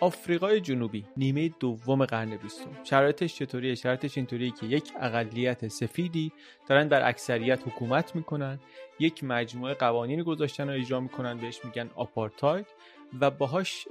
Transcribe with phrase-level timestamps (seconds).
[0.00, 2.84] آفریقای جنوبی نیمه دوم قرن بیستم.
[2.84, 6.32] شرایطش چطوریه؟ شرایطش اینطوریه که یک اقلیت سفیدی
[6.68, 8.60] دارن بر اکثریت حکومت می‌کنن.
[8.98, 12.66] یک مجموعه قوانین گذاشتن و اجرا می‌کنن بهش میگن آپارتاید.
[13.20, 13.86] و باهاش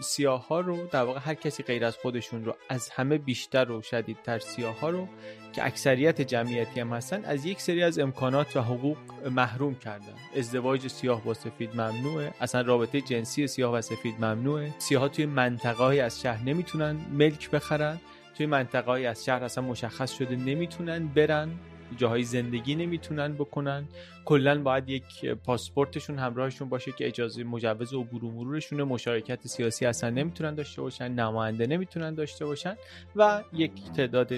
[0.00, 3.82] سیاه ها رو در واقع هر کسی غیر از خودشون رو از همه بیشتر و
[3.82, 5.08] شدیدتر سیاه ها رو
[5.52, 8.96] که اکثریت جمعیتی هم هستن از یک سری از امکانات و حقوق
[9.30, 10.14] محروم کردن.
[10.36, 12.32] ازدواج سیاه با سفید ممنوعه.
[12.40, 14.74] اصلا رابطه جنسی سیاه و سفید ممنوعه.
[14.78, 18.00] سیاه توی منطقه از شهر نمی‌تونن ملک بخرن.
[18.36, 21.50] توی منطقه از شهر اصلا مشخص شده نمی‌تونن برن.
[21.96, 23.88] جاهای زندگی نمی‌تونن بکنن.
[24.24, 30.10] کلا باید یک پاسپورتشون همراهشون باشه که اجازه مجوز عبور و مرورشون مشارکت سیاسی اصلا
[30.10, 32.76] نمی‌تونن داشته باشن نماینده نمی‌تونن داشته باشن
[33.16, 34.32] و یک تعداد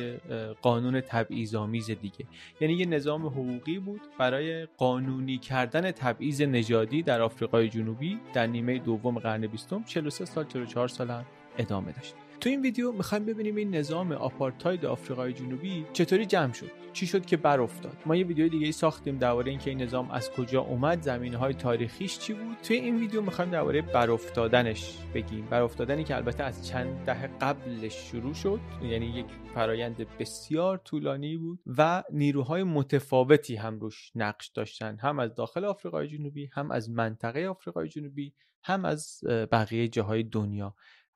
[0.63, 2.27] قانون تبعیض‌آمیز دیگه.
[2.61, 8.79] یعنی یه نظام حقوقی بود برای قانونی کردن تبعیض نژادی در آفریقای جنوبی در نیمه
[8.79, 11.25] دوم قرن بیستم 43 سال 44 سال هم
[11.59, 12.15] ادامه داشت.
[12.41, 17.27] تو این ویدیو می‌خوایم ببینیم این نظام آپارتاید آفریقای جنوبی چطوری جمع شد؟ چی شد
[17.27, 20.61] که بر افتاد ما یه ویدیو دیگه ای ساختیم درباره اینکه این نظام از کجا
[20.61, 22.57] اومد زمینه های تاریخیش چی بود.
[22.63, 25.47] توی این ویدیو می‌خوایم درباره بر افتادنش بگیم.
[25.47, 31.37] بر افتادنی که البته از چند دهه قبلش شروع شد یعنی یک فرایند بسیار طولانی
[31.37, 34.97] بود و نیروهای متفاوتی هم روش نقش داشتن.
[34.97, 39.21] هم از داخل آفریقای جنوبی هم از منطقه آفریقای جنوبی هم از
[39.53, 40.75] بقیه جاهای دنیا.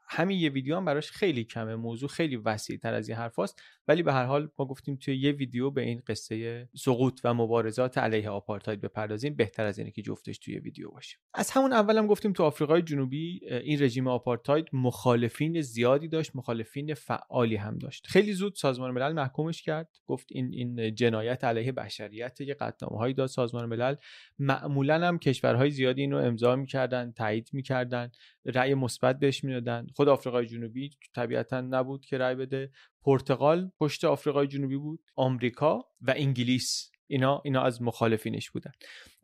[0.09, 1.75] همین یه ویدیو هم براش خیلی کمه.
[1.75, 3.63] موضوع خیلی وسیع تر از این حرفاست.
[3.89, 7.99] ولی به هر حال ما گفتیم توی یه ویدیو به این قصه سقوط و مبارزات
[7.99, 9.35] علیه آپارتاید بپردازیم.
[9.37, 13.41] بهتر از اینه که جفتش توی ویدیو باشه از همون اولم گفتیم تو آفریقای جنوبی
[13.45, 18.07] این رژیم آپارتاید مخالفین زیادی داشت مخالفین فعالی هم داشت.
[18.07, 19.89] خیلی زود سازمان ملل محکومش کرد.
[20.07, 23.95] گفت این این جنایت علیه بشریت یه قطعنامه‌هایی داد سازمان ملل.
[24.39, 28.11] معمولا هم کشورهای زیادی اینو امضا می‌کردن تایید می‌کردن
[28.45, 29.87] رأی مثبت بهش می‌دادن.
[29.97, 32.71] خود آفریقای جنوبی طبیعتا نبود که رأی بده.
[33.03, 36.91] پرتغال پشت آفریقای جنوبی بود آمریکا و انگلیس.
[37.07, 38.73] اینا اینا از مخالفینش بودن.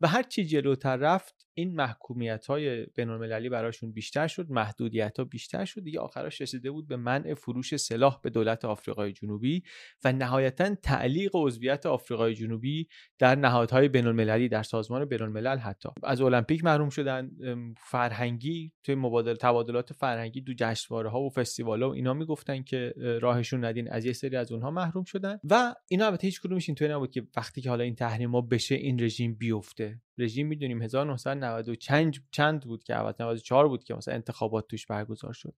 [0.01, 5.65] و هر چی جلوتر رفت این محکومیت های بینالمللی براشون بیشتر شد محدودیت ها بیشتر
[5.65, 5.83] شد.
[5.83, 9.63] دیگه آخرش رسیده بود به منع فروش سلاح به دولت آفریقای جنوبی
[10.03, 12.87] و نهایتا تعلیق عضویت آفریقای جنوبی
[13.19, 15.89] در نهادهای بینالمللی در سازمان بینالملل حتی.
[16.03, 17.31] از المپیک محروم شدن
[17.77, 22.93] فرهنگی توی مبادل تبادلات فرهنگی دو جشنواره ها و فستیوال ها و اینا می‌گفتن که
[23.21, 23.89] راهشون ندین.
[23.91, 25.37] از یه سری از اونها محروم شدن.
[25.49, 29.03] و اینا البته هیچ کدومش اینطوری نبود که وقتی که حالا این تحریما بشه این
[29.03, 30.01] رژیم بیفته.
[30.17, 35.53] رژیم می‌دونیم 1990 چند چند بود که 94 بود که مثلا انتخابات توش برگزار شد.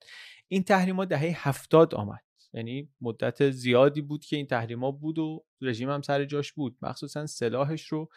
[0.48, 2.24] این تحریما دهه 70 آمد.
[2.54, 6.78] یعنی مدت زیادی بود که این تحریما بود و رژیم هم سر جاش بود.
[6.82, 8.10] مخصوصا سلاحش رو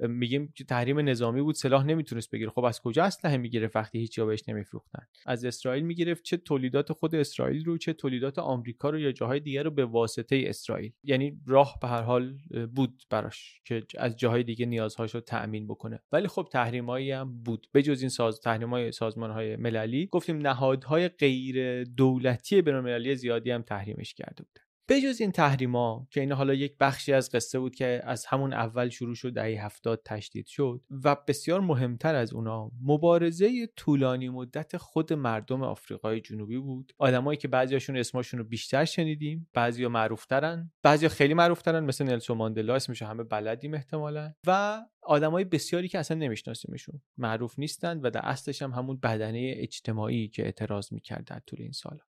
[0.00, 2.50] میگیم که تحریم نظامی بود سلاح نمی‌تونست بگیره.
[2.50, 6.22] خب از کجا اسلحه می‌گرفت وقتی هیچ جا بهش نمیفروختن؟ از اسرائیل می‌گرفت.
[6.22, 10.44] چه تولیدات خود اسرائیل رو چه تولیدات آمریکا رو یا جاهای دیگر رو به واسطه
[10.46, 10.92] اسرائیل.
[11.04, 12.38] یعنی راه به هر حال
[12.74, 16.00] بود براش که از جاهای دیگه نیازهاش رو تأمین بکنه.
[16.12, 17.66] ولی خب تحریمایی هم بود.
[17.74, 24.14] بجز این ساز تحریمای سازمان های مللی گفتیم نهادهای غیر دولتی بین‌المللی زیادی هم تحریمش
[24.14, 28.26] کرده بودن بجز این تحریما که این حالا یک بخشی از قصه بود که از
[28.26, 34.28] همون اول شروع شد دهه هفتاد تشدید شد و بسیار مهمتر از اونا مبارزه طولانی
[34.28, 36.92] مدت خود مردم آفریقای جنوبی بود.
[36.98, 42.74] آدمایی که بعضیاشون اسمشون رو بیشتر شنیدیم بعضیا معروفترن بعضیا خیلی معروفترن مثل نلسون ماندلا
[42.74, 44.32] اسمش همه بلدیم احتمالا.
[44.46, 50.28] و آدمای بسیاری که اصلا نمیشناسیمشون معروف نیستند و در اصلش هم همون بدنه اجتماعی
[50.28, 52.07] که اعتراض می‌کرد در طول این سالا.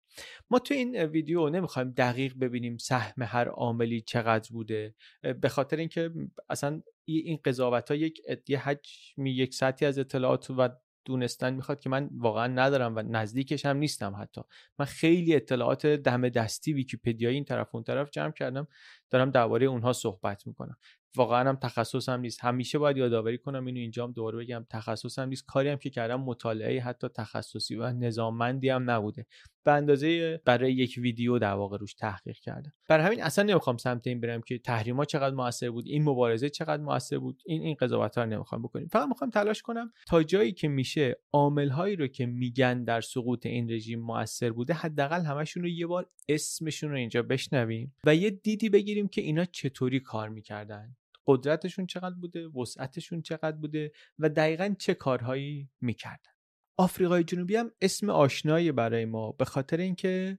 [0.51, 4.95] ما تو این ویدیو نمی‌خوایم دقیق ببینیم سهم هر عاملی چقدر بوده
[5.41, 6.11] به خاطر اینکه
[6.51, 10.69] اصلا این قضاوت ها یک یه حجمی یک سطحی از اطلاعات و
[11.05, 14.41] دونستن می‌خواد که من واقعا ندارم و نزدیکش هم نیستم حتی.
[14.79, 18.69] من خیلی اطلاعات دم دستی ویکیپدیایی این طرف اون طرف جمع کردم
[19.11, 20.77] دارم درباره اونها صحبت می‌کنم.
[21.17, 22.45] واقعا هم تخصصم نیست.
[22.45, 25.45] همیشه باید یادآوری کنم اینو اینجا هم دوباره بگم تخصصم نیست.
[25.47, 29.27] کاری هم که کردم مطالعه حتی تخصصی و نظاممندی هم نبوده.
[29.65, 32.73] به اندازه برای یک ویدیو در واقع روش تحقیق کردم.
[32.89, 36.83] برای همین اصلا نمی‌خوام سمت این برم که تحریما چقدر موثر بود این مبارزه چقدر
[36.83, 38.89] موثر بود این این قضاوت ها نمی‌خوام بکنیم.
[38.89, 43.47] فقط می‌خوام تلاش کنم تا جایی که میشه عامل هایی رو که میگن در سقوط
[43.47, 48.31] این رژیم موثر بوده حداقل همشون رو یه بار اسمشون رو اینجا بشنویم و یه
[48.31, 50.97] دیدی بگیریم که اینا چطوری کار می‌کردن.
[51.27, 56.31] قدرتشون چقدر بوده؟ وسعتشون چقدر بوده؟ و دقیقا چه کارهایی می‌کردن؟
[56.79, 60.39] آفریقای جنوبی هم اسم آشنایی برای ما به خاطر اینکه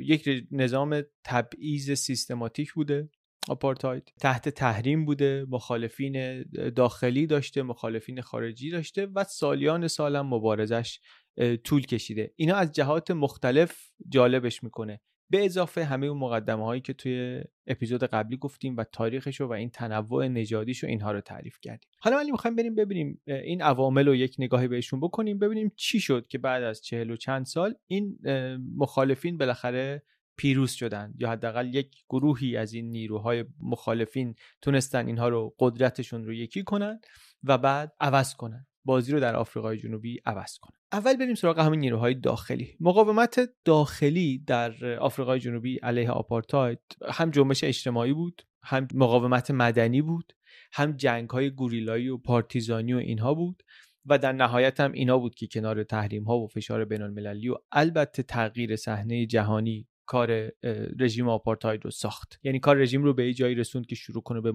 [0.00, 3.08] یک نظام تبعیض سیستماتیک بوده
[3.48, 4.12] آپارتاید.
[4.20, 6.42] تحت تحریم بوده مخالفین
[6.76, 10.98] داخلی داشته مخالفین خارجی داشته و سالیان سالم مبارزش
[11.64, 12.32] طول کشیده.
[12.36, 15.00] اینا از جهات مختلف جالبش می‌کنه.
[15.30, 19.70] به اضافه همه اون مقدمه هایی که توی اپیزود قبلی گفتیم و تاریخش و این
[19.70, 21.90] تنوع نژادیش و اینها رو تعریف کردیم.
[21.98, 26.26] حالا ولی می‌خوایم بریم ببینیم این عوامل رو یک نگاهی بهشون بکنیم ببینیم چی شد
[26.26, 28.18] که بعد از چهل و چند سال این
[28.76, 30.02] مخالفین بالاخره
[30.36, 36.32] پیروز شدن یا حداقل یک گروهی از این نیروهای مخالفین تونستن اینها رو قدرتشون رو
[36.32, 37.00] یکی کنن
[37.44, 38.66] و بعد عوض کنن.
[38.88, 40.76] بازی رو در آفریقای جنوبی عوض کنه.
[40.92, 42.76] اول بریم سراغ همین نیروهای داخلی.
[42.80, 50.32] مقاومت داخلی در آفریقای جنوبی علیه آپارتاید هم جنبش اجتماعی بود هم مقاومت مدنی بود
[50.72, 53.62] هم جنگ های گوریلایی و پارتیزانی و اینها بود
[54.06, 57.54] و در نهایت هم اینا بود که کنار تحریم ها و فشار بین المللی و
[57.72, 60.52] البته تغییر صحنه جهانی کار
[60.98, 62.40] رژیم آپارتاید رو ساخت.
[62.42, 64.52] یعنی کار رژیم رو به یه جایی رسوند که شروع کنه به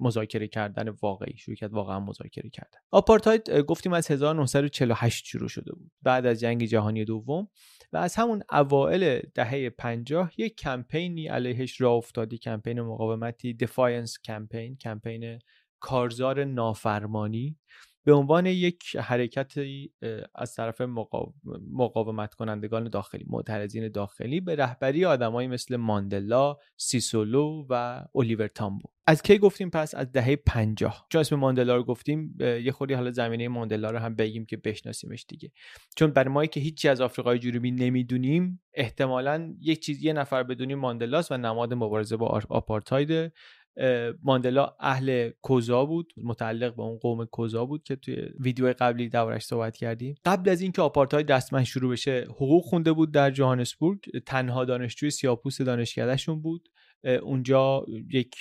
[0.00, 1.36] مذاکره کردن واقعی.
[1.36, 2.78] شروع کرد واقعا مذاکره کردن.
[2.90, 5.90] آپارتاید گفتیم از 1948 شروع شده بود.
[6.02, 7.48] بعد از جنگ جهانی دوم.
[7.92, 14.76] و از همون اوائل دهه 50 یک کمپینی علیهش راه افتادی کمپین مقاومتی دفاینس کمپین
[14.76, 15.38] کمپین
[15.80, 17.56] کارزار نافرمانی.
[18.04, 19.92] به عنوان یک حرکتی
[20.34, 20.80] از طرف
[21.70, 28.88] مقاومت کنندگان داخلی معترضین داخلی به رهبری آدمایی مثل ماندلا، سیسولو و الیور تامبو.
[29.06, 33.10] از کی گفتیم پس؟ از دهه 50 چون اسم ماندلا رو گفتیم یه خوری حالا
[33.10, 35.52] زمینه ماندلا رو هم بگیم که بشناسیمش دیگه.
[35.96, 40.78] چون برای ما که هیچی از آفریقای جنوبی نمی‌دونیم احتمالا یک چیز یه نفر بدونیم
[40.78, 43.32] ماندلاس و نماد مبارزه با آپارتاید.
[44.22, 49.44] ماندلا اهل کوزا بود متعلق به اون قوم کوزا بود که توی ویدیو قبلی دورش
[49.44, 50.14] صحبت کردیم.
[50.24, 54.00] قبل از اینکه آپارتاید دستمن شروع بشه حقوق خونده بود در جوهانسبورگ.
[54.26, 56.68] تنها دانشجوی سیاپوس دانشکدهشون بود.
[57.04, 58.36] اونجا یک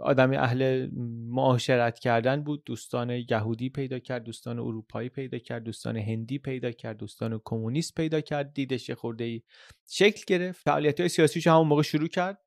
[0.00, 0.88] آدم اهل
[1.28, 2.62] معاشرت کردن بود.
[2.64, 8.20] دوستان یهودی پیدا کرد دوستان اروپایی پیدا کرد دوستان هندی پیدا کرد دوستان کمونیست پیدا
[8.20, 8.54] کرد.
[8.54, 9.42] دیدش خورده ای
[9.90, 10.62] شکل گرفت.
[10.64, 12.38] فعالیت های سیاسیش همون موقع شروع کرد.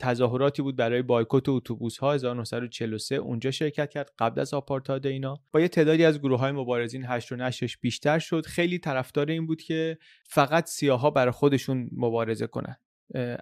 [0.00, 5.40] تظاهراتی بود برای بایکوت اتوبوس ها 1943 اونجا شرکت کرد قبل از آپارتاید اینا.
[5.52, 8.46] با یه تعدادی از گروه های مبارزین هشت و بیشتر شد.
[8.46, 12.76] خیلی طرفدار این بود که فقط سیاها برای خودشون مبارزه کنن.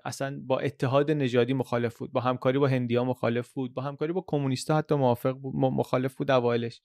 [0.05, 4.25] اصلا با اتحاد نژادی مخالف بود با همکاری با هندیا مخالف بود با همکاری با
[4.27, 6.81] کمونیستا حتی موافق بود مخالف بود اوایلش.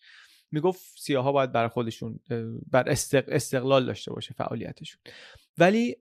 [0.52, 2.20] می‌گفت سیاها باید بر خودشون
[2.72, 2.90] بر
[3.28, 5.02] استقلال داشته باشه فعالیتشون.
[5.58, 5.96] ولی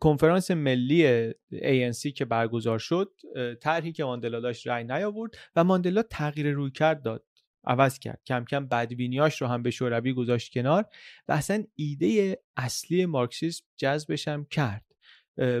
[0.00, 3.12] کنفرانس ملی ANC که برگزار شد
[3.60, 7.24] طرحی که ماندلا داشت رأی نیاورد و ماندلا تغییر روی کرد داد
[7.64, 8.20] عوض کرد.
[8.26, 10.84] کم کم بدبینیاش رو هم به شوروی گذاشت کنار
[11.28, 14.84] و اصلا ایده اصلی مارکسیسم جذبش هم کرد.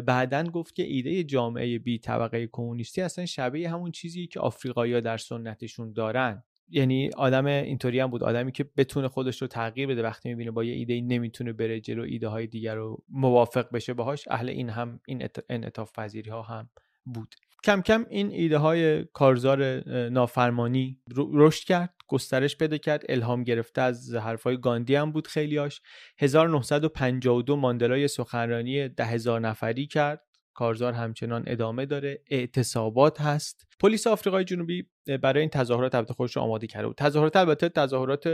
[0.06, 5.16] بعدا گفت که ایده جامعه بی طبقه کمونیستی اصلا شبیه همون چیزی که آفریقایی‌ها در
[5.16, 6.42] سنتشون دارن.
[6.70, 8.24] یعنی آدم اینطوری هم بود.
[8.24, 12.02] آدمی که بتونه خودش رو تغییر بده وقتی می‌بینه با یه ایده نمی‌تونه بره جلو
[12.02, 16.70] ایده های دیگر رو موافق بشه باهاش اهل این هم این انعطاف پذیری ها هم
[17.04, 17.34] بود.
[17.64, 21.94] کم کم این ایده های کارزار نافرمانی رشد کرد.
[22.08, 25.80] گسترش پیدا کرد الهام گرفته از حرفای گاندی هم بود خیلیاش
[26.18, 30.24] 1952 ماندلا سخنرانی ده هزار نفری کرد.
[30.54, 32.22] کارزار همچنان ادامه داره.
[32.30, 33.66] اعتصابات هست.
[33.80, 34.86] پلیس آفریقای جنوبی
[35.22, 36.96] برای این تظاهرات البته خودش رو آماده کرده بود.
[36.96, 38.28] تظاهرات البته تظاهرات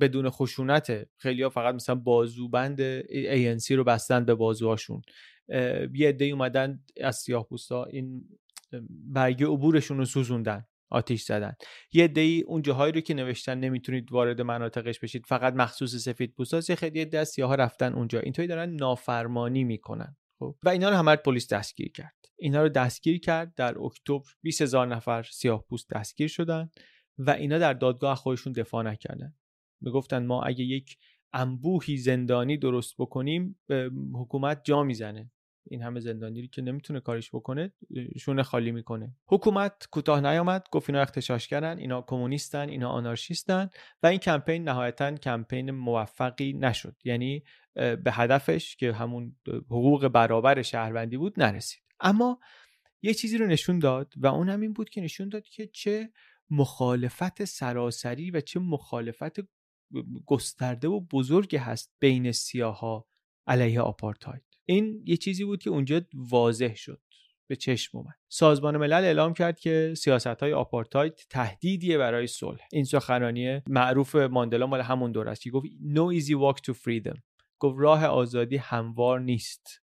[0.00, 1.06] بدون خشونت.
[1.16, 5.02] خیلی ها فقط مثلا بازوبند ANC رو بستن به بازوهاشون.
[5.94, 7.48] یه عده اومدن از سیاه
[7.90, 8.24] این
[8.90, 10.66] برگه عبورشون رو سوزوندن.
[10.90, 11.54] آتیش زدن.
[11.92, 16.74] یه دی اون جاهایی رو که نوشتن نمی‌تونید وارد مناطقش بشید فقط مخصوص سفید پوستا
[16.74, 18.20] خیلی دست ها رفتن اونجا.
[18.20, 22.14] اینطوری دارن نافرمانی می‌کنن خب؟ و اینا رو همه پلیس دستگیر کرد.
[22.38, 26.70] اینا رو دستگیر کرد در اکتبر 20 هزار نفر سیاه پوست دستگیر شدن
[27.18, 29.34] و اینا در دادگاه خودشون دفاع نکردن.
[29.80, 30.96] می‌گفتن ما اگه یک
[31.32, 33.60] انبوهی زندانی درست بکنیم
[34.14, 35.30] حکومت جا می‌زنه.
[35.70, 37.72] این همه زندانی که نمی‌تونه کارش بکنه
[38.18, 39.16] شونه خالی می‌کنه.
[39.26, 43.70] حکومت کوتاه نیامد گفت اینا اختشاش کردن اینا کمونیستن اینا آنارشیستن
[44.02, 46.96] و این کمپین نهایتا کمپین موفقی نشد.
[47.04, 47.42] یعنی
[47.74, 51.82] به هدفش که همون حقوق برابر شهروندی بود نرسید.
[52.00, 52.40] اما
[53.02, 56.10] یه چیزی رو نشون داد و اون هم این بود که نشون داد که چه
[56.50, 59.40] مخالفت سراسری و چه مخالفت
[60.26, 63.08] گسترده و بزرگی هست بین سیاها
[63.46, 64.53] علیه آپارتاید.
[64.64, 67.00] این یه چیزی بود که اونجا واضح شد
[67.46, 68.14] به چشم اومد.
[68.28, 72.60] سازمان ملل اعلام کرد که سیاست های آپارتاید تهدیدیه برای صلح.
[72.72, 77.20] این سخنرانی معروف ماندلا مال همون دور است که گفت no easy walk to freedom.
[77.58, 79.80] گفت راه آزادی هموار نیست.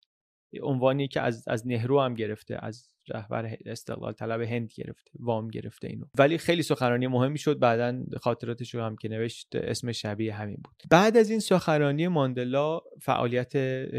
[0.62, 5.88] عنوانی که از از نهرو هم گرفته از رهبر استقلال طلب هند گرفته وام گرفته
[5.88, 6.04] اینو.
[6.18, 10.82] ولی خیلی سخنرانی مهمی شد بعدا خاطراتش رو هم که نوشت اسم شبیه همین بود.
[10.90, 13.52] بعد از این سخنرانی ماندلا فعالیت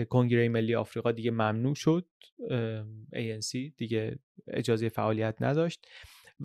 [0.07, 2.05] کنگره ملی آفریقا دیگه ممنوع شد
[3.15, 5.87] ANC دیگه اجازه فعالیت نداشت.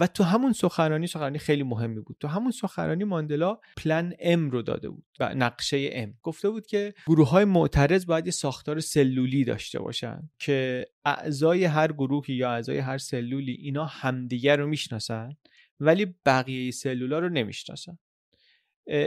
[0.01, 2.17] و تو همون سخنرانی سخنرانی خیلی مهمی بود.
[2.21, 6.15] تو همون سخنرانی ماندلا پلن ام رو داده بود و نقشه ام.
[6.23, 11.93] گفته بود که گروه های معترض باید یه ساختار سلولی داشته باشن که اعضای هر
[11.93, 15.37] گروهی یا اعضای هر سلولی اینا همدیگر رو می‌شناسن
[15.81, 17.99] ولی بقیه سلولا رو نمی‌شناسن.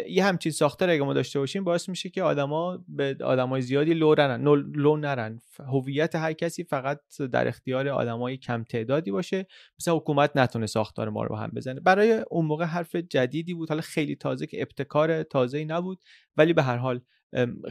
[0.09, 4.15] یه همچین ساختار اگه ما داشته باشیم باعث میشه که آدما به آدمای زیادی لو
[4.17, 4.43] نرن
[4.75, 5.39] لو نرن.
[5.59, 6.99] هویت هر کسی فقط
[7.31, 9.47] در اختیار آدمای کم تعدادی باشه.
[9.79, 11.79] مثلا حکومت نتونه ساختار ما رو هم بزنه.
[11.79, 13.69] برای اون موقع حرف جدیدی بود.
[13.69, 15.99] حالا خیلی تازه که ابتکار تازه‌ای نبود
[16.37, 17.01] ولی به هر حال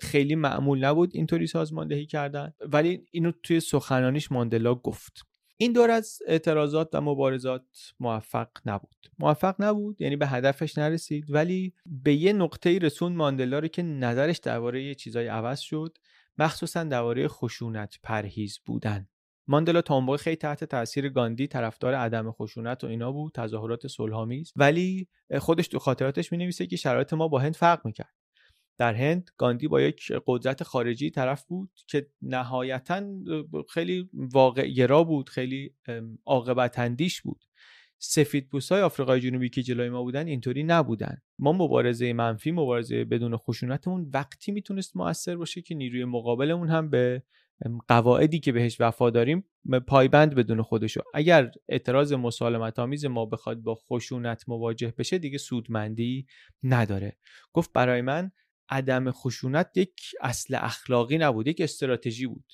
[0.00, 2.52] خیلی معمول نبود اینطوری سازماندهی کردن.
[2.60, 5.29] ولی اینو توی سخنرانیش ماندلا گفت.
[5.62, 9.10] این دور از اعتراضات و مبارزات موفق نبود.
[9.18, 14.38] موفق نبود یعنی به هدفش نرسید ولی به یه نقطه رسون ماندلا رو که نظرش
[14.38, 15.98] درباره یه چیزای عوض شد
[16.38, 19.08] مخصوصا درباره خشونت پرهیز بودن.
[19.48, 24.52] ماندلا تا موقع خیلی تحت تاثیر گاندی طرفدار عدم خشونت و اینا بود تظاهرات صلحآمیز
[24.56, 28.19] ولی خودش تو خاطراتش می که شرایط ما با هند فرق می‌کرد.
[28.80, 33.02] در هند گاندی با یک قدرت خارجی طرف بود که نهایتا
[33.68, 35.74] خیلی واقع گرا بود خیلی
[36.26, 37.44] عاقبت اندیش بود.
[37.98, 41.16] سفید های آفریقای جنوبی که جلوی ما بودن اینطوری نبودن.
[41.38, 47.22] ما مبارزه منفی مبارزه بدون خشونتمون وقتی می‌تونست موثر باشه که نیروی مقابلمون هم به
[47.88, 49.44] قواعدی که بهش وفاداریم
[49.86, 56.26] پایبند بدون خودشو اگر اعتراض مسالمت آمیز ما بخواد با خشونت مواجه بشه دیگه سودمندی
[56.62, 57.16] نداره.
[57.52, 58.30] گفت برای من
[58.70, 62.52] عدم خشونت یک اصل اخلاقی نبود یک استراتژی بود.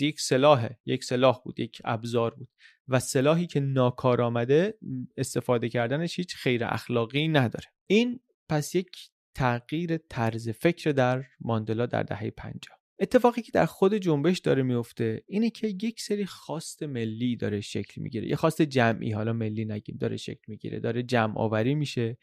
[0.00, 2.48] یک سلاح یک سلاح بود یک ابزار بود.
[2.88, 4.78] و سلاحی که ناکار آمده
[5.16, 7.66] استفاده کردنش هیچ خیر اخلاقی نداره.
[7.86, 8.90] این پس یک
[9.34, 15.24] تغییر طرز فکر در ماندلا در دهه 50 اتفاقی که در خود جنبش داره میفته
[15.26, 18.28] اینه که یک سری خواست ملی داره شکل می‌گیره.
[18.28, 22.18] یه خواست جمعی حالا ملی نگیم داره شکل می‌گیره داره جمع آوری میشه.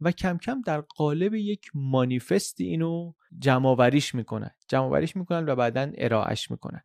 [0.00, 4.50] و کم کم در قالب یک مانیفست اینو جمع آوریش می‌کنن.
[4.68, 6.82] جمع آوریش می‌کنن و بعدا ارائهش می‌کنن.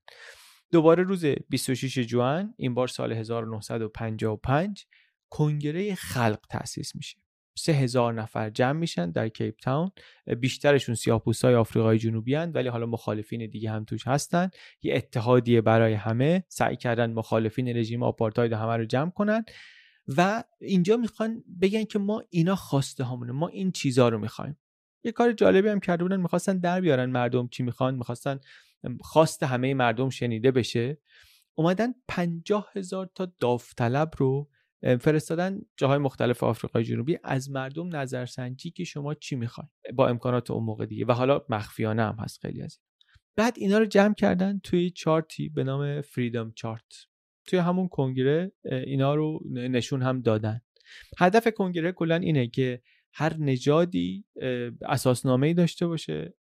[0.71, 4.85] دوباره روز 26 جوان این بار سال 1955
[5.29, 7.17] کنگره خلق تأسیس میشه.
[7.57, 9.91] سه هزار نفر جمع میشن در کیپ تاون.
[10.39, 14.49] بیشترشون سیاه های آفریقای جنوبی هن ولی حالا مخالفین دیگه هم توش هستن.
[14.81, 16.43] یه اتحادیه برای همه.
[16.47, 19.45] سعی کردن مخالفین رژیم آپارتاید همه رو جمع کنن.
[20.07, 24.57] و اینجا می‌خوان بگن که ما اینا خواسته همونه ما این چیزا رو می‌خوایم.
[25.03, 28.39] یه کار جالبی هم کرده بودن می‌خواستن در بیارن مردم چی می‌خوان می‌خواستن
[29.01, 30.97] خواست همه مردم شنیده بشه.
[31.55, 34.49] اومدن پنجاه هزار تا داوطلب رو
[34.81, 37.17] فرستادن جاهای مختلف آفریقای جنوبی.
[37.23, 41.05] از مردم نظرسنجی که شما چی می‌خواین با امکانات اون موقع دیگه.
[41.05, 42.85] و حالا مخفیانه هم هست خیلی از این.
[43.35, 47.07] بعد اینا رو جمع کردن توی چارتی به نام فریدم چارت
[47.47, 50.61] توی همون کنگره اینا رو نشون هم دادن.
[51.19, 52.81] هدف کنگره کلا اینه که
[53.13, 54.25] هر نژادی
[54.81, 56.33] اساسنامه ای داشته باشه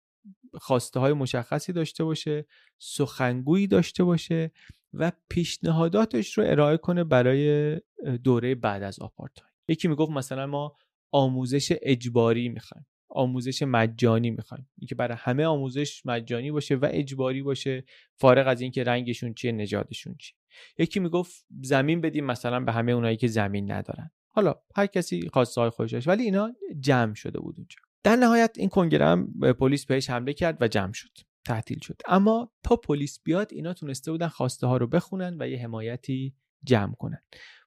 [0.53, 2.45] خواسته های مشخصی داشته باشه
[2.77, 4.51] سخنگویی داشته باشه
[4.93, 7.75] و پیشنهاداتش رو ارائه کنه برای
[8.23, 9.53] دوره بعد از آپارتاید.
[9.67, 10.75] یکی می‌گفت مثلا ما
[11.11, 12.85] آموزش اجباری می‌خوایم.
[13.13, 14.69] آموزش مجانی می‌خوایم.
[14.77, 17.83] اینکه برای همه آموزش مجانی باشه و اجباری باشه
[18.15, 20.35] فارغ از اینکه رنگشون چیه نژادشون چیه.
[20.77, 24.11] یکی می‌گفت زمین بدیم مثلا به همه اونایی که زمین ندارن.
[24.29, 27.79] حالا هر کسی خواسته های خودش ولی اینا جمع شده بود اونجا.
[28.03, 31.11] در نهایت این کنگره هم پلیس بهش حمله کرد و جمع شد.
[31.45, 32.01] تعطیل شد.
[32.07, 36.95] اما تا پلیس بیاد اینا تونسته بودن خواسته ها رو بخونن و یه حمایتی جمع
[36.95, 37.21] کنن.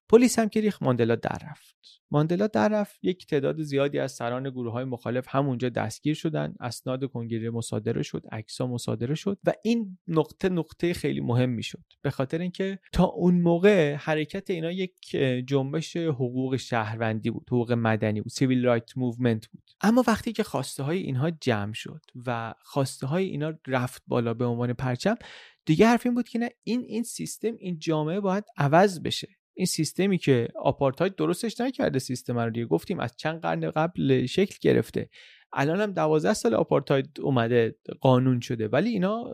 [0.08, 1.76] پلیس هم که ریخ ماندلا در رفت.
[2.10, 7.04] ماندلا در رفت یک تعداد زیادی از سران گروه های مخالف همونجا دستگیر شدن اسناد
[7.04, 12.38] کنگره مصادره شد عکس‌ها مصادره شد و این نقطه نقطه خیلی مهم شد به خاطر
[12.38, 18.64] اینکه تا اون موقع حرکت اینا یک جنبش حقوق شهروندی بود حقوق مدنی بود civil
[18.64, 19.70] right movement بود.
[19.80, 24.44] اما وقتی که خواسته های اینها جمع شد و خواسته های اینا رفت بالا به
[24.44, 25.14] عنوان پرچم
[25.64, 29.28] دیگه حرف این بود که نه این این سیستم این جامعه باید عوض بشه.
[29.56, 32.66] این سیستمی که آپارتاید درستش نکرده سیستم رو دیگه.
[32.66, 35.10] گفتیم از چند قرن قبل شکل گرفته.
[35.52, 38.68] الان هم دوازده سال آپارتاید اومده قانون شده.
[38.68, 39.32] ولی اینا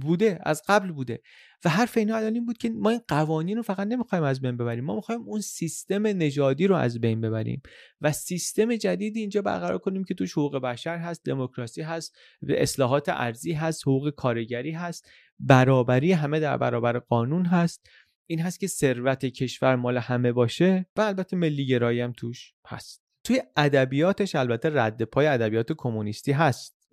[0.00, 1.20] بوده از قبل بوده.
[1.64, 4.56] و حرف اینا الان این بود که ما این قوانین رو فقط نمی‌خوایم از بین
[4.56, 4.84] ببریم.
[4.84, 7.62] ما می‌خوایم اون سیستم نژادی رو از بین ببریم.
[8.00, 12.16] و سیستم جدیدی اینجا برقرار کنیم که توش حقوق بشر هست دموکراسی هست
[12.48, 17.86] اصلاحات ارزی هست حقوق کارگری هست برابری همه در برابر قانون هست.
[18.26, 23.02] این هست که ثروت کشور مال همه باشه و البته ملی گرایی هم توش هست.
[23.24, 26.88] توی ادبیاتش البته رد پای ادبیات کمونیستی هست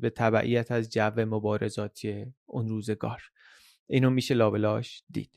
[0.00, 3.22] به تبعیت از جو مبارزاتی اون روزگار.
[3.86, 5.30] اینو میشه لابلاش دید.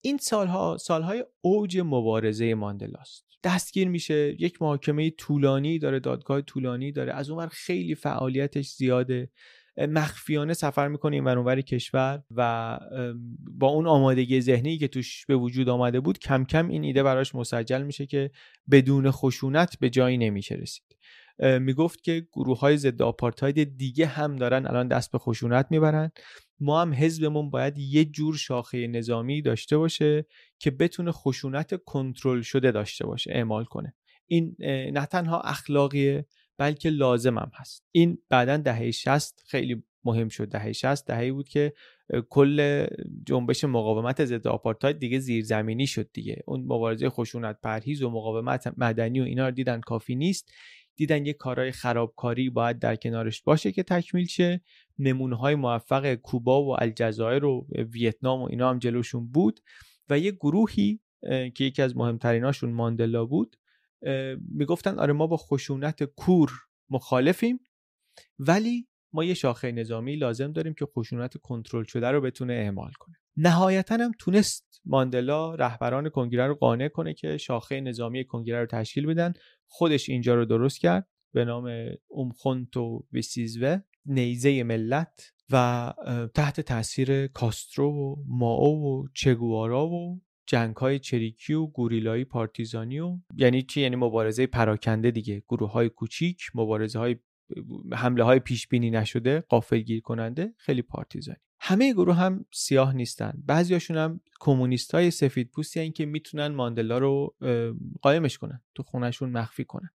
[0.00, 3.24] این سالها سالهای اوج مبارزه ماندلاست.
[3.44, 9.30] دستگیر میشه یک محاکمه طولانی داره دادگاه طولانی داره از اونور خیلی فعالیتش زیاده.
[9.78, 12.78] مخفیانه سفر می‌کنه این ورانور کشور و
[13.50, 17.34] با اون آمادگی ذهنی که توش به وجود آمده بود کم کم این ایده براش
[17.34, 18.30] مسجل میشه که
[18.70, 20.84] بدون خشونت به جایی نمیشه رسید.
[21.60, 26.10] می‌گفت که گروه های ضد آپارتاید دیگه هم دارن الان دست به خشونت می‌برن.
[26.60, 30.26] ما هم حزبمون باید یه جور شاخه نظامی داشته باشه
[30.58, 33.94] که بتونه خشونت کنترل شده داشته باشه اعمال کنه.
[34.26, 34.56] این
[34.92, 36.26] نه تنها اخلاقیه
[36.58, 37.84] بلکه لازم هم هست.
[37.92, 40.48] این بعدا دهه 60 خیلی مهم شد.
[40.48, 41.72] دهه 60 دهه بود که
[42.28, 42.86] کل
[43.26, 46.42] جنبش مقاومت ضد آپارتاید دیگه زیرزمینی شد دیگه.
[46.46, 50.52] اون مبارزه خشونت پرهیز و مقاومت مدنی و اینا رو دیدن کافی نیست.
[50.96, 54.60] دیدن یه کارهای خرابکاری باید در کنارش باشه که تکمیل شه.
[54.98, 59.60] نمونه های موفق کوبا و الجزایر و ویتنام و اینا هم جلوشون بود
[60.10, 61.00] و یه گروهی
[61.54, 63.56] که یکی از مهمتریناشون ماندلا بود
[64.50, 66.50] می‌گفتن آره ما با خشونت کور
[66.90, 67.60] مخالفیم
[68.38, 73.16] ولی ما یه شاخه نظامی لازم داریم که خشونت کنترل شده رو بتونه اعمال کنه.
[73.36, 79.06] نهایتا هم تونست ماندلا رهبران کنگره رو قانع کنه که شاخه نظامی کنگره رو تشکیل
[79.06, 79.32] بدن.
[79.66, 81.70] خودش اینجا رو درست کرد به نام
[82.08, 85.94] اومخونتو ویسیزوه نیزه ملت و
[86.34, 93.18] تحت تاثیر کاسترو و ماو و چگوارا و جنگ های چریکی و گوریلایی پارتیزانی و
[93.36, 95.42] یعنی چی؟ یعنی مبارزه پراکنده دیگه.
[95.48, 97.16] گروه های کوچیک مبارزه های
[97.92, 101.38] حمله های پیش بینی نشده قافل گیر کننده خیلی پارتیزانی.
[101.60, 103.32] همه گروه هم سیاه نیستن.
[103.46, 107.34] بعضیاشون هم کمونیست های سفید پوستی که می‌تونن ماندلا رو
[108.02, 109.90] قایمش کنن تو خونشون مخفی کنن.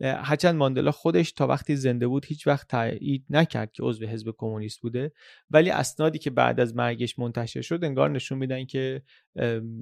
[0.00, 4.80] هرچند ماندلا خودش تا وقتی زنده بود هیچ وقت تایید نکرد که عضو حزب کمونیست
[4.80, 5.12] بوده
[5.50, 9.02] ولی اسنادی که بعد از مرگش منتشر شد انگار نشون میدن که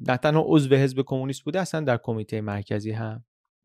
[0.09, 3.25] نه تنها عضو حزب کمونیست بوده اصلا در کمیته مرکزی هم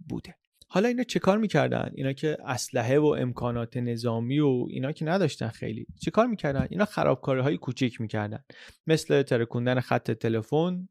[0.10, 0.36] بوده.
[0.72, 5.48] حالا اینا چه کار می‌کردن؟ اینا که اسلحه و امکانات نظامی و اینا که نداشتن
[5.48, 5.86] خیلی.
[6.02, 8.44] چه کار می‌کردن؟ اینا خرابکاری های کوچیک می‌کردن.
[8.88, 10.90] مثل ترکوندن خط تلفن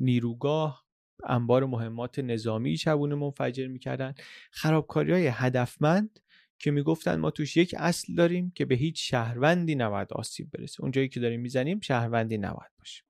[0.00, 0.83] نیروگاه
[1.28, 4.14] انبار مهمات نظامی شبونه منفجر می‌کردن.
[4.50, 6.20] خرابکاری های هدفمند
[6.58, 10.82] که می‌گفتن ما توش یک اصل داریم که به هیچ شهروندی نباید آسیب برسه.
[10.82, 13.02] اونجایی که داریم می‌زنیم شهروندی نباید باشه.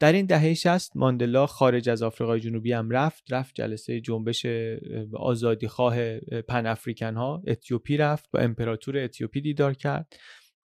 [0.00, 4.46] در این دهه 60 ماندلا خارج از آفریقای جنوبی هم رفت رفت جلسه جنبش
[5.14, 10.16] آزادی خواه پن افریکن ها اتیوپی رفت با امپراتور اتیوپی دیدار کرد.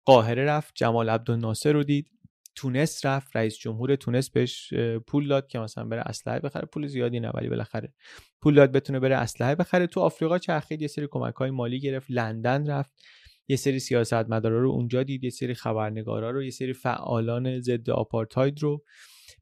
[0.05, 2.09] قاهره رفت جمال عبدالناصر رو دید.
[2.57, 4.73] تونس رفت رئیس جمهور تونس بهش
[5.07, 6.65] پول داد که مثلا بره اسلحه بخره.
[6.65, 7.93] پول زیادی نه ولی بالاخره
[8.41, 9.87] پول داد بتونه بره اسلحه بخره.
[9.87, 12.91] تو آفریقا چرخید یه سری کمک های مالی گرفت لندن رفت
[13.47, 18.61] یه سری سیاستمدارا رو اونجا دید یه سری خبرنگارا رو یه سری فعالان ضد آپارتاید
[18.61, 18.83] رو.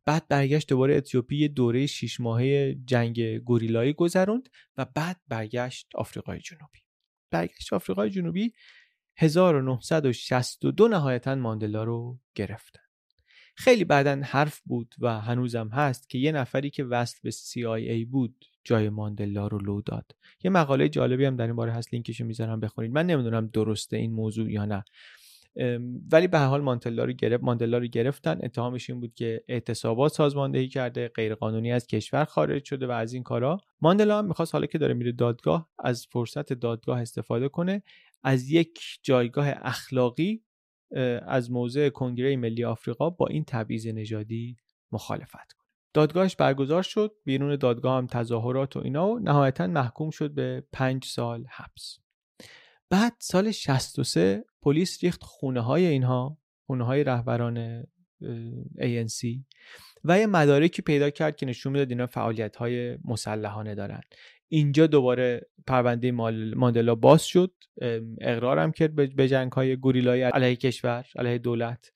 [0.06, 6.39] بعد برگشت دوباره اتیوپی یه دوره شیش ماهه جنگ گوریلایی گذروند و بعد برگشت آفریقای
[6.39, 6.80] جنوبی.
[7.32, 8.54] برگشت آفریقای جنوبی
[9.17, 12.84] 1962 نهایتا ماندلا رو گرفتن
[13.55, 18.45] خیلی بعدا حرف بود و هنوزم هست که یه نفری که وصل به CIA بود
[18.63, 20.11] جای ماندلا رو لو داد.
[20.43, 22.91] یه مقاله جالبی هم در این باره هست لینکشو می‌ذارم بخونید.
[22.91, 24.83] من نمی‌دونم درسته این موضوع یا نه.
[26.11, 28.39] ولی به حال ماندلا رو گرفت ماندلا رو گرفتن.
[28.43, 33.23] اتهامش این بود که اعتصابات سازماندهی کرده غیرقانونی از کشور خارج شده و از این
[33.23, 33.57] کارا.
[33.81, 37.83] ماندلا هم می‌خواست حالا که داره میره دادگاه از فرصت دادگاه استفاده کنه.
[38.23, 40.41] از یک جایگاه اخلاقی
[41.27, 44.57] از موضع کنگره ملی آفریقا با این تبعیض نژادی
[44.91, 45.65] مخالفت کنه.
[45.93, 51.05] دادگاهش برگزار شد بیرون دادگاه هم تظاهرات و اینا و نهایتا محکوم شد به پنج
[51.05, 51.97] سال حبس.
[52.89, 57.83] بعد سال 63 پلیس ریخت خونه های اینها خونه های رهبران
[58.79, 59.43] ANC
[60.03, 64.01] و یه مدارکی پیدا کرد که نشون می‌داد اینا فعالیت های مسلحانه دارن.
[64.47, 66.12] اینجا دوباره پرونده
[66.55, 67.53] ماندلا باز شد
[68.21, 71.91] اقرارم کرد به جنگ های گوریلای علیه کشور علیه دولت.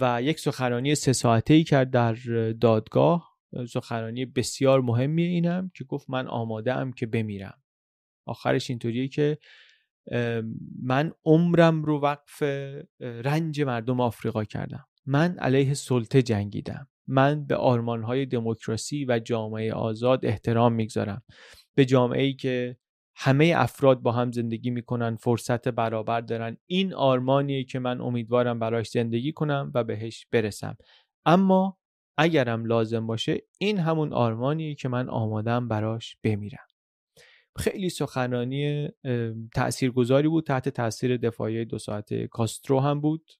[0.00, 2.14] و یک سخنرانی سه ساعته ای کرد در
[2.60, 3.32] دادگاه.
[3.68, 7.62] سخنرانی بسیار مهمی اینم که گفت من آماده ام که بمیرم.
[8.26, 9.38] آخرش اینطوریه که
[10.82, 12.42] من عمرم رو وقف
[13.00, 14.86] رنج مردم آفریقا کردم.
[15.06, 16.86] من علیه سلطه جنگیدم.
[17.06, 21.22] من به آرمانهای دموکراسی و جامعه آزاد احترام می‌گذارم.
[21.74, 22.76] به جامعه ای که
[23.16, 26.56] همه افراد با هم زندگی می‌کنن فرصت برابر دارن.
[26.66, 30.76] این آرمانیه که من امیدوارم براش زندگی کنم و بهش برسم.
[31.26, 31.78] اما
[32.18, 36.66] اگرم لازم باشه این همون آرمانیه که من آمادم براش بمیرم.
[37.56, 38.88] خیلی سخنرانی
[39.54, 43.30] تاثیرگذاری بود تحت تاثیر دفاعی دو ساعته کاسترو هم بود.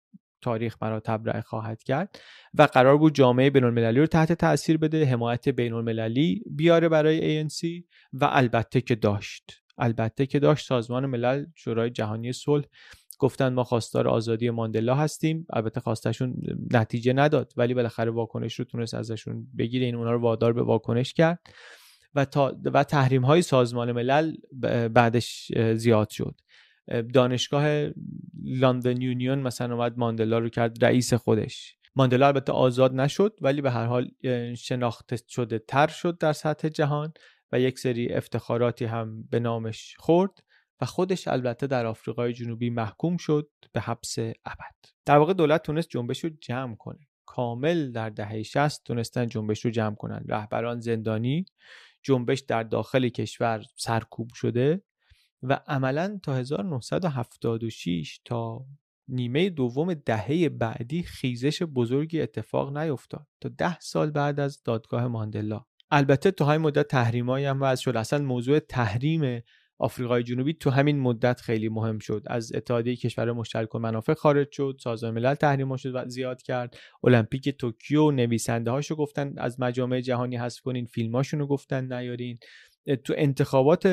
[0.42, 2.18] تاریخ مرا تبرئه خواهد کرد
[2.54, 7.44] و قرار بود جامعه بین المللی رو تحت تاثیر بده حمایت بین المللی بیاره برای
[7.44, 9.62] ANC و البته که داشت.
[9.78, 10.66] البته که داشت.
[10.66, 12.64] سازمان ملل شورای جهانی صلح
[13.18, 15.46] گفتن ما خواستار آزادی ماندلا هستیم.
[15.52, 16.34] البته خواستشون
[16.70, 19.86] نتیجه نداد ولی بالاخره واکنش رو تونست ازشون بگیره.
[19.86, 21.38] این اونا رو وادار به واکنش کرد
[22.14, 24.34] و, تا و تحریم های سازمان ملل
[24.88, 26.34] بعدش زیاد شد.
[27.14, 27.90] دانشگاه
[28.44, 31.76] لندن یونیون مثلا اومد ماندلا رو کرد رئیس خودش.
[31.94, 34.10] ماندلا البته آزاد نشد ولی به هر حال
[34.54, 37.12] شناخته شده تر شد در سطح جهان
[37.52, 40.30] و یک سری افتخاراتی هم به نامش خورد
[40.80, 44.74] و خودش البته در آفریقای جنوبی محکوم شد به حبس ابد.
[45.04, 47.08] در واقع دولت تونست جنبش رو جمع کنه.
[47.26, 50.24] کامل در دهه 60 تونستن جنبش رو جمع کنن.
[50.28, 51.46] رهبران زندانی
[52.02, 54.82] جنبش در داخل کشور سرکوب شده.
[55.42, 58.66] و عملا تا 1976 تا
[59.08, 63.26] نیمه دوم دهه بعدی خیزش بزرگی اتفاق نیفتاد.
[63.40, 65.64] تا ده سال بعد از دادگاه ماندلا.
[65.90, 67.96] البته تو های مدت تحریمایی هم وضع شد.
[67.96, 69.42] اصلا موضوع تحریم
[69.78, 72.22] آفریقای جنوبی تو همین مدت خیلی مهم شد.
[72.26, 76.76] از اتحادیه کشور مشترک و منافع خارج شد سازمان ملل تحریم شد و زیاد کرد.
[77.04, 82.38] المپیک توکیو نویسنده هاشو گفتن از مجامع جهانی حذف کنین فیلماشون رو گفتن نیارین.
[83.04, 83.86] تو انتخابات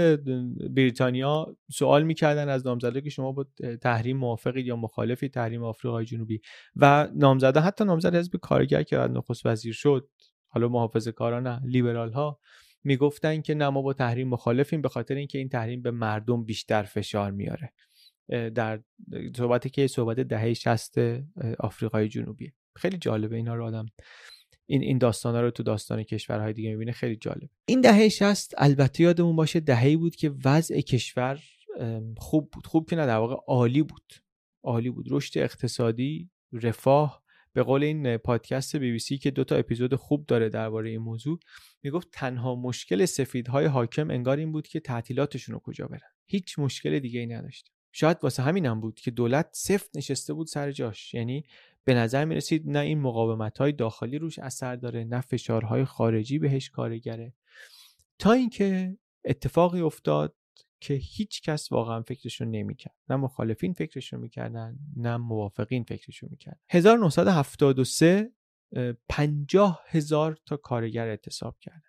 [0.76, 3.46] بریتانیا سوال می‌کردن از نامزده که شما با
[3.82, 6.42] تحریم موافقید یا مخالفی تحریم آفریقای جنوبی.
[6.76, 10.10] و نامزده حتی نامزد حزب کارگر که نخست وزیر شد
[10.48, 12.40] حالا محافظه کارا نه لیبرال ها
[12.84, 16.84] می‌گفتن که نه ما با تحریم مخالفیم به خاطر اینکه این تحریم به مردم بیشتر
[16.84, 17.74] فشار میاره.
[18.56, 18.82] در
[19.38, 20.96] صحبتی که صحبت دهه 60
[21.60, 22.54] آفریقای جنوبی.
[22.76, 23.86] خیلی جالبه اینا رو آدم
[24.70, 29.04] این این داستانا رو تو داستان کشورهای دیگه می‌بینه خیلی جالب این دهه 60 البته
[29.04, 31.40] یادمون باشه دهه‌ای بود که وضع کشور
[32.18, 32.68] خوب بود.
[32.68, 34.14] خوب که نه در واقع عالی بود.
[34.64, 35.06] عالی بود.
[35.10, 37.24] رشد اقتصادی رفاه.
[37.54, 41.02] به قول این پادکست بی بی سی که دو تا اپیزود خوب داره درباره این
[41.02, 41.40] موضوع
[41.84, 46.10] می‌گفت تنها مشکل سفیدهای حاکم انگار این بود که تعطیلاتشون رو کجا برن.
[46.26, 47.72] هیچ مشکل دیگه ای نداشت.
[47.92, 51.14] شاید واسه همینم بود که دولت سفت نشسته بود سر جاش.
[51.14, 51.44] یعنی
[51.86, 56.40] به نظر می رسید نه این مقاومت های داخلی روش اثر داره نه فشارهای خارجی
[56.40, 57.34] بهش کارگره.
[58.20, 60.36] تا اینکه اتفاقی افتاد
[60.82, 62.96] که هیچ کس واقعا فکرشو نمی‌کرد.
[63.10, 66.60] نه مخالفین فکرشو می‌کردن نه موافقین فکرشو می‌کردن.
[66.70, 68.32] 1973
[69.10, 71.82] پنجاه هزار تا کارگر اعتصاب کردن.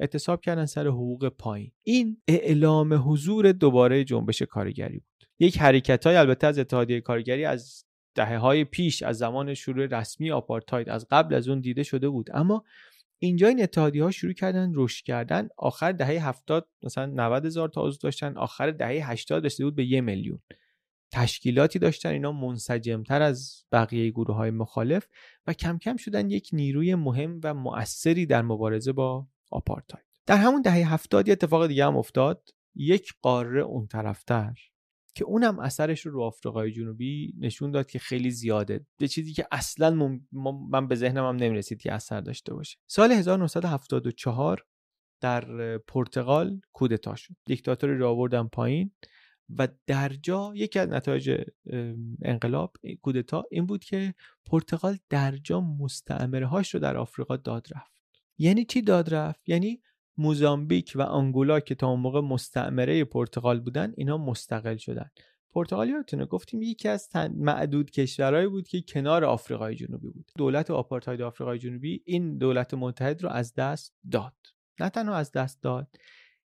[0.00, 1.72] اعتصاب کردن سر حقوق پایین.
[1.82, 5.28] این اعلام حضور دوباره جنبش کارگری بود.
[5.38, 7.84] یک حرکت های البته از اتحادیه کارگری از
[8.18, 12.30] دهه های پیش از زمان شروع رسمی آپارتاید از قبل از اون دیده شده بود.
[12.34, 12.64] اما
[13.18, 17.86] اینجا این اتحادی ها شروع کردن رشد کردن آخر دهه 70 مثلا 90 هزار تا
[17.86, 20.38] عضو داشتن آخر دهه 80 رسیده بود به یه میلیون.
[21.12, 25.06] تشکیلاتی داشتن اینا منسجمتر از بقیه گروه های مخالف
[25.46, 30.04] و کم کم شدن یک نیروی مهم و مؤثری در مبارزه با آپارتاید.
[30.26, 32.48] در همون دهه 70 یه اتفاق دیگه هم افتاد.
[32.74, 34.54] یک قاره اون طرفتر.
[35.18, 38.86] که اونم اثرش رو رو آفریقای جنوبی نشون داد که خیلی زیاده.
[38.98, 40.18] به چیزی که اصلا
[40.70, 42.78] من به ذهنم هم نمی‌رسید که اثر داشته باشه.
[42.86, 44.64] سال 1974
[45.20, 47.34] در پرتغال کودتا شد.
[47.44, 48.90] دیکتاتوری رو آوردن پایین
[49.48, 51.44] و در جا یکی از نتایج
[52.22, 54.14] انقلاب کودتا این بود که
[54.46, 58.02] پرتغال در جا مستعمره هاش رو در آفریقا داد رفت.
[58.38, 59.82] یعنی چی داد رفت؟ یعنی
[60.18, 65.10] موزامبیک و آنگولا که تا اون موقع مستعمره پرتغال بودن اینا مستقل شدن.
[65.52, 70.30] پرتغال یادتونه گفتیم یکی از معدود کشورهایی بود که کنار آفریقای جنوبی بود.
[70.38, 74.36] دولت آپارتاید آفریقای جنوبی این دولت متحد رو از دست داد.
[74.80, 75.88] نه تنها از دست داد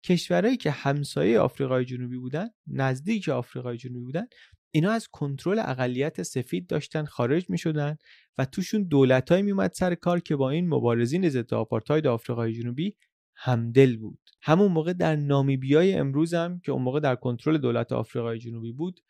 [0.05, 4.26] کشورهایی که همسایه آفریقای جنوبی بودن نزدیک آفریقای جنوبی بودن
[4.70, 7.96] اینا از کنترل اقلیت سفید داشتن خارج می شدن
[8.38, 12.96] و توشون دولتایی می اومد سر کار که با این مبارزین ضد آپارتاید آفریقای جنوبی
[13.37, 14.18] همدل بود.
[14.42, 19.01] همون موقع در نامیبیای امروز هم که اون موقع در کنترل دولت آفریقای جنوبی بود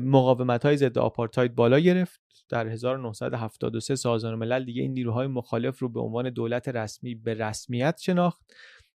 [0.00, 2.20] مقاومت های ضد آپارتاید بالا گرفت.
[2.48, 7.98] در 1973 سازمان ملل دیگه این نیروهای مخالف رو به عنوان دولت رسمی به رسمیت
[8.02, 8.42] شناخت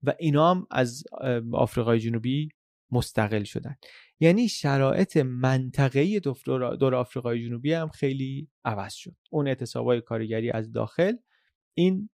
[0.03, 1.03] و اینا هم از
[1.53, 2.49] آفریقای جنوبی
[2.91, 3.75] مستقل شدن.
[4.19, 9.15] یعنی شرایط منطقه‌ای دور آفریقای جنوبی هم خیلی عوض شد.
[9.29, 11.13] اون اعتصابای کارگری از داخل
[11.73, 12.09] این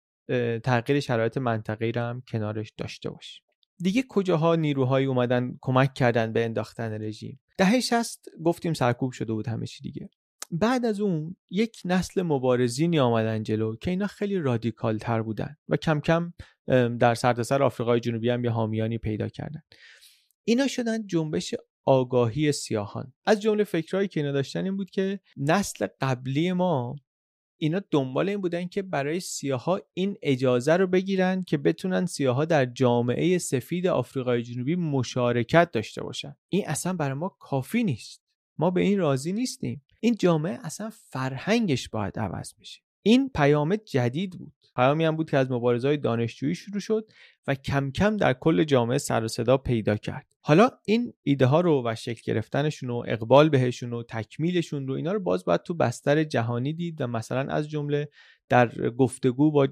[0.63, 3.41] تغییر شرایط منطقه‌ای رو هم کنارش داشته باشه
[3.79, 9.47] دیگه کجاها نیروهایی اومدن کمک کردن به انداختن رژیم؟ دهه 60 گفتیم سرکوب شده بود
[9.47, 10.09] همه چی دیگه.
[10.51, 15.77] بعد از اون یک نسل مبارزینی آمدن جلو که اینا خیلی رادیکال تر بودن و
[15.77, 16.33] کم کم
[16.97, 19.61] در سرتاسر آفریقای جنوبی هم یه حامیانی پیدا کردن.
[20.43, 23.13] اینا شدن جنبش آگاهی سیاهان.
[23.25, 26.95] از جمله فکرهایی که اینا داشتن این بود که نسل قبلی ما
[27.57, 32.65] اینا دنبال این بودن که برای سیاها این اجازه رو بگیرن که بتونن سیاها در
[32.65, 36.35] جامعه سفید آفریقای جنوبی مشارکت داشته باشن.
[36.49, 38.21] این اصلا برای ما کافی نیست.
[38.57, 39.85] ما به این راضی نیستیم.
[39.99, 42.81] این جامعه اصلا فرهنگش باید عوض بشه.
[43.03, 44.53] این پیام جدید بود.
[44.75, 47.07] پیامی هم بود که از مبارزهای دانشجویی شروع شد
[47.47, 50.27] و کم کم در کل جامعه سر و صدا پیدا کرد.
[50.41, 55.11] حالا این ایده ها رو و شکل گرفتنشون و اقبال بهشون و تکمیلشون رو اینا
[55.11, 58.09] رو باز باید تو بستر جهانی دید و مثلا از جمله
[58.49, 59.67] در گفتگو با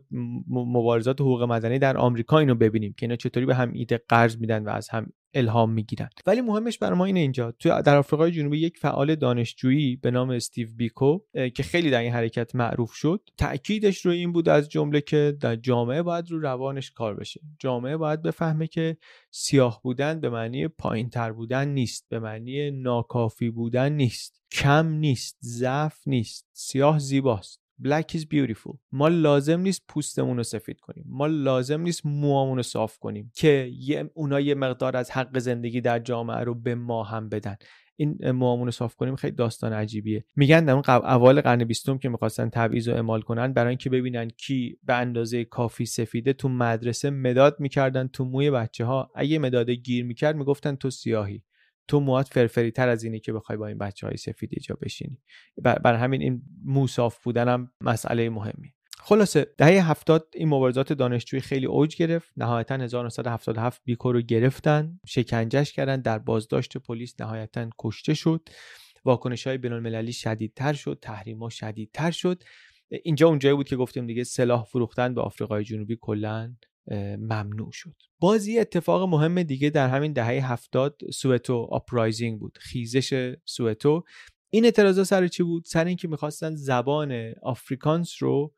[0.50, 4.64] مبارزات حقوق مدنی در آمریکا اینو ببینیم که اینا چطوری به هم ایده قرض میدن
[4.64, 6.10] و از هم الهام می‌گیرن.
[6.26, 7.52] ولی مهمش برای ما اینه اینجا.
[7.52, 12.14] تو در آفریقای جنوبی یک فعال دانشجویی به نام استیو بیکو که خیلی در این
[12.14, 16.92] حرکت معروف شد تاکیدش رو این بود از جمله که در جامعه باید رو روانش
[16.92, 17.42] کار بشه.
[17.60, 18.98] جامعه باید بفهمه که
[19.32, 24.42] سیاه بودن به معنی پایین تر بودن نیست به معنی ناکافی بودن نیست.
[24.52, 26.48] کم نیست ضعف نیست.
[26.54, 27.65] سیاه زیباست.
[27.84, 28.78] Black is beautiful.
[28.92, 31.06] ما لازم نیست پوستمون رو سفید کنیم.
[31.08, 35.82] ما لازم نیست موامون رو صاف کنیم که یه اونا یه مقدار از حق زندگی
[35.82, 37.56] در جامعه رو به ما هم بدن.
[37.98, 40.26] این موامون رو صاف کنیم خیلی داستان عجیبیه.
[40.36, 44.28] میگن در اون اول قرن بیستم که می‌خواستن تبعیض و اعمال کنن برای اینکه ببینن
[44.28, 49.70] کی به اندازه کافی سفیده تو مدرسه مداد می‌کردن تو موی بچه ها اگه مداد
[49.70, 51.44] گیر می‌کرد می‌گفتن تو سیاهی.
[51.88, 55.22] تو موات فرفری تر از اینی که بخوای با این بچه های سفید اینجا بشینی.
[55.58, 58.74] بر همین این موصاف بودن هم مسئله مهمی.
[59.00, 62.32] خلاصه دهه هفتاد این مبارزات دانشجویی خیلی اوج گرفت.
[62.38, 68.50] نهایتا 1977 بیکو رو گرفتن شکنجش کردن در بازداشت پلیس نهایتا کشته شد.
[69.06, 72.44] واکنش های بین شدیدتر شد تحریم ها شدیدتر شد.
[72.90, 76.56] اینجا اونجایی بود که گفتیم دیگه سلاح فروختن به آفریقای جنوبی کلا
[77.20, 77.96] ممنوع شد.
[78.20, 84.04] باز یه اتفاق مهم دیگه در همین دهه هفتاد Soweto Uprising بود خیزش سوئتو.
[84.54, 88.54] این اعتراضا سر چی بود؟ سر اینکه می‌خواستن زبان آفریکانس رو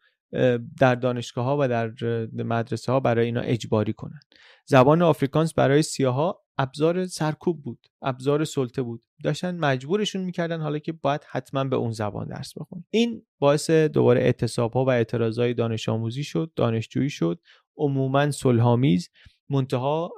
[0.80, 1.94] در دانشگاه ها و در
[2.34, 4.20] مدرسه ها برای اینا اجباری کنن.
[4.66, 9.04] زبان آفریکانس برای سیاها ابزار سرکوب بود ابزار سلطه بود.
[9.24, 14.22] داشتن مجبورشون می‌کردن حالا که باید حتما به اون زبان درس بخونن این باعث دوباره
[14.22, 17.40] اعتصاب ها و اعتراضای دانش آموزی شد دانشجویی شد.
[17.78, 19.10] عموما صلحآمیز.
[19.50, 20.12] منتها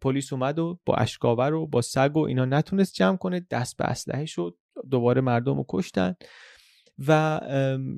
[0.00, 3.46] پلیس اومد و با اشکاور و با سگ و اینا نتونست جمع کنه.
[3.50, 4.56] دست به اسلحه شد.
[4.90, 6.14] دوباره مردم رو کشتن.
[6.98, 7.40] و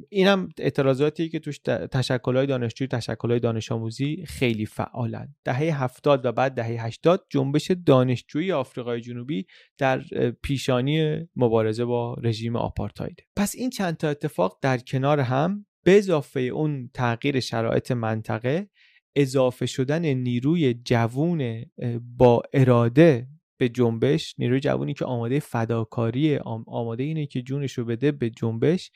[0.08, 1.58] اینم اعتراضاتی که توش
[1.92, 5.34] تشکلهای دانشجوی تشکلهای دانش آموزی خیلی فعالن.
[5.44, 9.46] دهه هفتاد و بعد دهه هشتاد جنبش دانشجویی آفریقای جنوبی
[9.78, 10.02] در
[10.42, 13.22] پیشانی مبارزه با رژیم آپارتاید.
[13.36, 18.68] پس این چند تا اتفاق در کنار هم به اضافه اون تغییر شرایط منطقه
[19.16, 21.64] اضافه شدن نیروی جوون
[22.16, 28.12] با اراده به جنبش نیروی جوونی که آماده فداکاری آماده اینه که جونش رو بده
[28.12, 28.90] به جنبش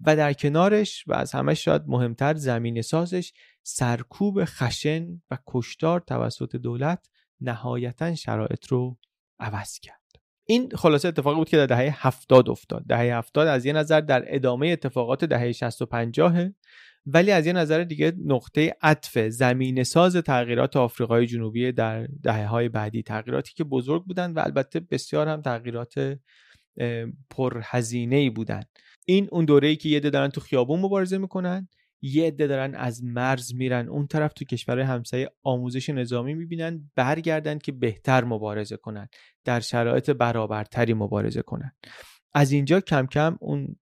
[0.00, 6.56] و در کنارش و از همه شاید مهمتر زمین سازش سرکوب خشن و کشتار توسط
[6.56, 7.06] دولت
[7.40, 8.98] نهایتا شرایط رو
[9.40, 10.00] عوض کرد.
[10.46, 12.84] این خلاصه اتفاقی بود که در دهه 70 افتاد.
[12.88, 16.48] دهه 70 از یه نظر در ادامه اتفاقات دهه 60 و 50
[17.06, 22.68] ولی از یه نظر دیگه نقطه عطف زمین ساز تغییرات آفریقای جنوبی در دهه های
[22.68, 23.02] بعدی.
[23.02, 26.18] تغییراتی که بزرگ بودن و البته بسیار هم تغییرات
[27.30, 28.62] پرهزینه ای بودن.
[29.06, 31.68] این اون دوره ای که یه دارن تو خیابون مبارزه می‌کنن
[32.02, 33.88] یه عده دارن از مرز میرن.
[33.88, 39.08] اون طرف تو کشورهای همسایه آموزش نظامی می‌بینن برگردن که بهتر مبارزه کنن.
[39.44, 41.72] در شرایط برابرتری مبارزه کنن.
[42.38, 43.76] از اینجا کم کم اون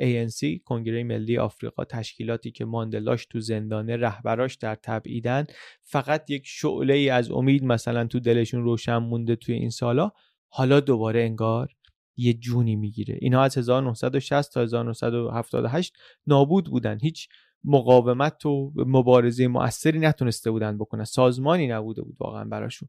[0.00, 5.46] ANC کنگره ملی آفریقا تشکیلاتی که ماندلاش تو زندانه رهبراش در تبعیدن
[5.82, 10.10] فقط یک شعله ای از امید مثلا تو دلشون روشن مونده توی این سالا.
[10.48, 11.68] حالا دوباره انگار
[12.16, 13.18] یه جونی می‌گیره.
[13.20, 15.94] اینها از 1960 تا 1978
[16.26, 16.98] نابود بودن.
[17.02, 17.28] هیچ
[17.64, 21.04] مقاومت و مبارزه موثری نتونسته بودن بکنن.
[21.04, 22.88] سازمانی نبوده بود واقعا براشون.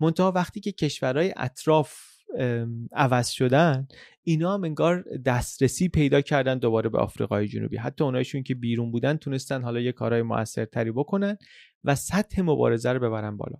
[0.00, 2.15] منتها وقتی که کشورهای اطراف
[2.92, 3.88] عوض شدن
[4.22, 7.76] اینا هم انگار دسترسی پیدا کردن دوباره به آفریقای جنوبی.
[7.76, 11.36] حتی اونایشون که بیرون بودن تونستن حالا یه کارهای موثرتری بکنن
[11.84, 13.56] و سطح مبارزه رو ببرن بالا.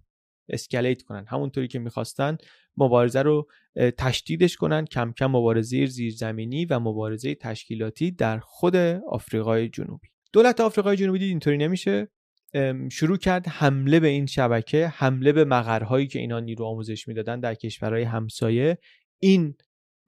[0.48, 1.24] اسکلیت کنن.
[1.28, 2.36] همونطوری که می‌خواستن
[2.76, 3.48] مبارزه رو
[3.98, 8.76] تشدیدش کنن کم کم مبارزه زیرزمینی و مبارزه تشکیلاتی در خود
[9.08, 10.08] آفریقای جنوبی.
[10.32, 12.08] دولت آفریقای جنوبی دید اینطوری نمیشه؟
[12.92, 17.54] شروع کرد حمله به این شبکه حمله به مقرهایی که اینا نیرو آموزش می‌دادن در
[17.54, 18.78] کشورهای همسایه.
[19.22, 19.54] این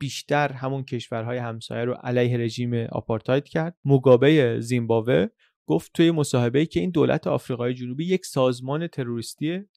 [0.00, 3.76] بیشتر همون کشورهای همسایه رو علیه رژیم آپارتاید کرد.
[3.84, 5.26] موگابه زیمبابوه
[5.66, 9.68] گفت توی مصاحبه که این دولت آفریقای جنوبی یک سازمان تروریستیه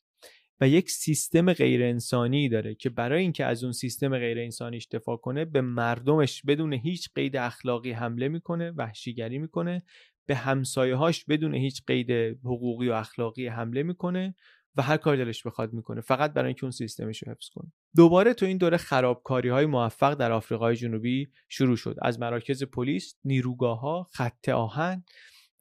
[0.61, 5.17] و یک سیستم غیر انسانی داره که برای اینکه از اون سیستم غیر انسانیش دفاع
[5.17, 9.83] کنه به مردمش بدون هیچ قید اخلاقی حمله می‌کنه وحشیگری می‌کنه
[10.25, 12.11] به همسایه هاش بدون هیچ قید
[12.43, 14.35] حقوقی و اخلاقی حمله می‌کنه
[14.75, 17.71] و هر کار دلش بخواد می‌کنه فقط برای اینکه اون سیستمش رو حفظ کنه.
[17.95, 21.95] دوباره تو این دوره خرابکاری های موفق در آفریقای جنوبی شروع شد.
[22.01, 25.03] از مراکز پلیس نیروگاه ها خط آهن.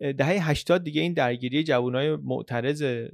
[0.01, 3.09] دهه 80 دیگه این درگیری جوانای معترض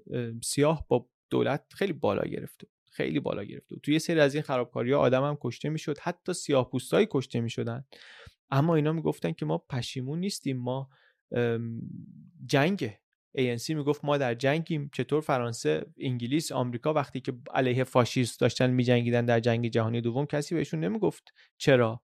[0.45, 4.93] سیاه با دولت خیلی بالا گرفته خیلی بالا گرفته توی یه سری از این خرابکاری
[4.93, 5.99] ها آدم هم کشته می‌شد.
[6.03, 7.85] حتی سیاه پوستایی کشته می‌شدن.
[8.51, 10.57] اما اینا می‌گفتن که ما پشیمون نیستیم.
[10.57, 10.89] ما
[12.47, 12.91] جنگ
[13.39, 14.91] ANC می‌گفت ما در جنگیم.
[14.93, 20.55] چطور فرانسه انگلیس آمریکا وقتی که علیه فاشیست داشتن میجنگیدن در جنگ جهانی دوم کسی
[20.55, 22.03] بهشون نمی‌گفت چرا.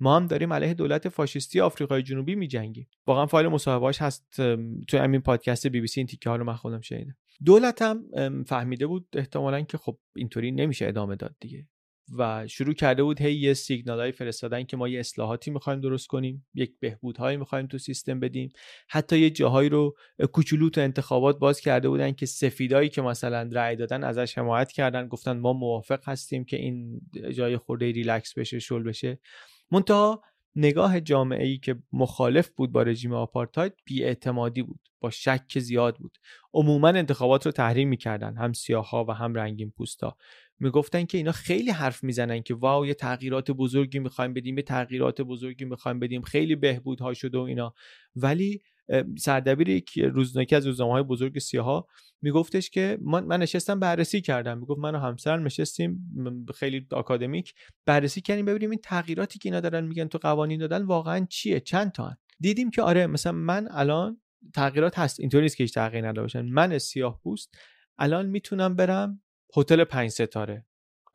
[0.00, 2.88] ما هم داریم علیه دولت فاشیستی آفریقای جنوبی میجنگیم.
[3.06, 4.26] واقعا فایل مصاحبهاش هست
[4.88, 7.16] تو همین پادکست بی بی سی این تیکه ها رو من خودم شنیدم.
[7.44, 8.04] دولت هم
[8.46, 11.66] فهمیده بود احتمالا که خب اینطوری نمیشه ادامه داد دیگه.
[12.18, 16.06] و شروع کرده بود هی یه سیگنال های فرستادن که ما یه اصلاحاتی می‌خوایم درست
[16.06, 18.50] کنیم یک بهبودهایی می‌خوایم تو سیستم بدیم.
[18.88, 19.96] حتی یه جاهایی رو
[20.32, 25.08] کوچولو تو انتخابات باز کرده بودن که سفیدایی که مثلا رأی دادن ازش حمایت کردن
[25.08, 27.00] گفتن ما موافق هستیم که این
[27.32, 29.18] جای خورده ریلکس بشه شل بشه.
[29.70, 30.22] منتها
[30.56, 36.18] نگاه جامعه ای که مخالف بود با رژیم آپارتاید بیاعتمادی بود با شک زیاد بود.
[36.54, 40.16] عموما انتخابات رو تحریم می‌کردن هم سیاها و هم رنگین پوستا
[40.58, 45.20] می‌گفتن که اینا خیلی حرف می‌زنن که واو یه تغییرات بزرگی می‌خوایم بدیم یه تغییرات
[45.20, 46.22] بزرگی می‌خوایم بدیم.
[46.22, 47.74] خیلی بهبودها شده و اینا.
[48.16, 48.62] ولی
[49.18, 51.86] سردبیر یک روزنامه از روزنامه های بزرگ سیاها
[52.22, 54.58] میگفتش که من, من نشستم بررسی کردم.
[54.58, 56.14] می‌گفت من و همسرم نشستیم
[56.54, 57.54] خیلی آکادمیک
[57.86, 61.92] بررسی کردیم ببینیم این تغییراتی که اینا دارن میگن تو قوانین دادن واقعا چیه؟ چند
[61.92, 64.20] تا دیدیم که آره مثلا من الان
[64.54, 65.20] تغییرات هست.
[65.20, 66.52] اینطوری نیست که هیچ تغییری نداشته باشن.
[66.52, 67.54] من سیاه پوست
[67.98, 69.20] الان می‌تونم برم
[69.56, 70.66] هتل پنج ستاره.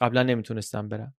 [0.01, 1.15] قبلا نمی‌تونستم برم.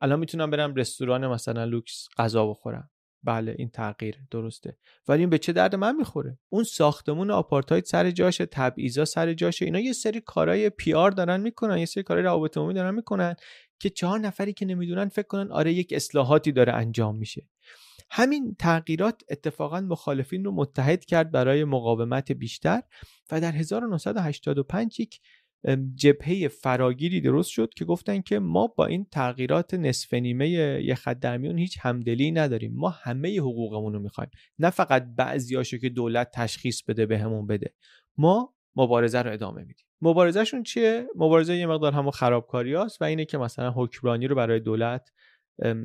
[0.00, 2.90] الان می‌تونم برم رستوران مثلا لوکس غذا بخورم.
[3.22, 4.76] بله این تغییر درسته.
[5.08, 9.64] ولی این به چه درد من می‌خوره؟ اون ساختمون آپارتاید سر جاشه تبعیضا سر جاشه
[9.64, 13.34] اینا یه سری کارهای PR دارن می‌کنن یه سری کارهای روابط عمومی دارن می‌کنن
[13.80, 17.48] که چهار نفری که نمی‌دونن فکر کنن آره یک اصلاحاتی داره انجام میشه.
[18.10, 22.82] همین تغییرات اتفاقا مخالفین رو متحد کرد برای مقاومت بیشتر
[23.30, 25.20] و در 1985 یک
[25.94, 30.48] جبهه فراگیری درست شد که گفتن که ما با این تغییرات نصف نیمه
[30.84, 32.72] یه خط درمیون هیچ همدلی نداریم.
[32.74, 34.30] ما همه حقوقمون رو می‌خوایم.
[34.58, 37.74] نه فقط بعضیاشو که دولت تشخیص بده بهمون به بده.
[38.18, 39.86] ما مبارزه رو ادامه میدیم.
[40.00, 45.10] مبارزهشون چیه؟ مبارزه یه مقدار همون خرابکاری و اینه که مثلا حکمرانی رو برای دولت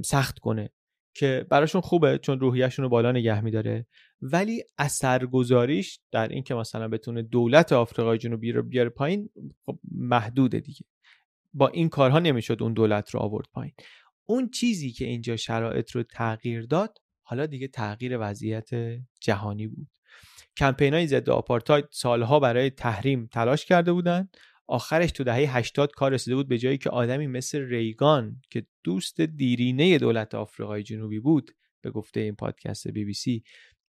[0.06, 0.70] سخت کنه.
[1.18, 3.86] که براشون خوبه چون روحیهشون رو بالا نگه میداره.
[4.22, 9.30] ولی اثرگذاریش در اینکه مثلا بتونه دولت آفریقای جنوبی رو بیاره پایین
[9.66, 10.86] خب محدوده دیگه.
[11.54, 13.74] با این کارها نمی‌شد اون دولت رو آورد پایین.
[14.26, 18.70] اون چیزی که اینجا شرایط رو تغییر داد حالا دیگه تغییر وضعیت
[19.20, 19.88] جهانی بود.
[20.58, 24.38] کمپین های ضد آپارتاید سالها برای تحریم تلاش کرده بودند
[24.68, 29.22] آخرش تو دهه 80 کار رسیده بود به جایی که آدمی مثل ریگان که دوست
[29.22, 31.52] دیرینه دولت آفریقای جنوبی بود
[31.82, 33.44] به گفته این پادکست بی بی سی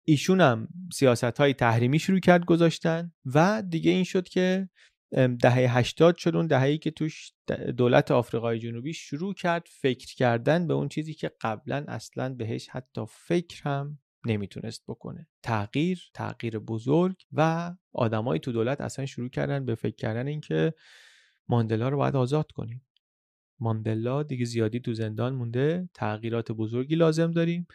[0.07, 4.69] ایشون هم سیاست های تحریمی شروع کرد گذاشتن و دیگه این شد که
[5.13, 7.33] دهه 80 شد اون دهه‌ای که توش
[7.77, 13.01] دولت آفریقای جنوبی شروع کرد فکر کردن به اون چیزی که قبلا اصلا بهش حتی
[13.09, 15.27] فکر هم نمی‌تونست بکنه.
[15.43, 20.75] تغییر تغییر بزرگ و آدمایی تو دولت اصلا شروع کردن به فکر کردن اینکه
[21.49, 22.87] ماندلا رو باید آزاد کنیم.
[23.61, 27.67] ماندلا دیگه زیادی تو زندان مونده تغییرات بزرگی لازم داریم.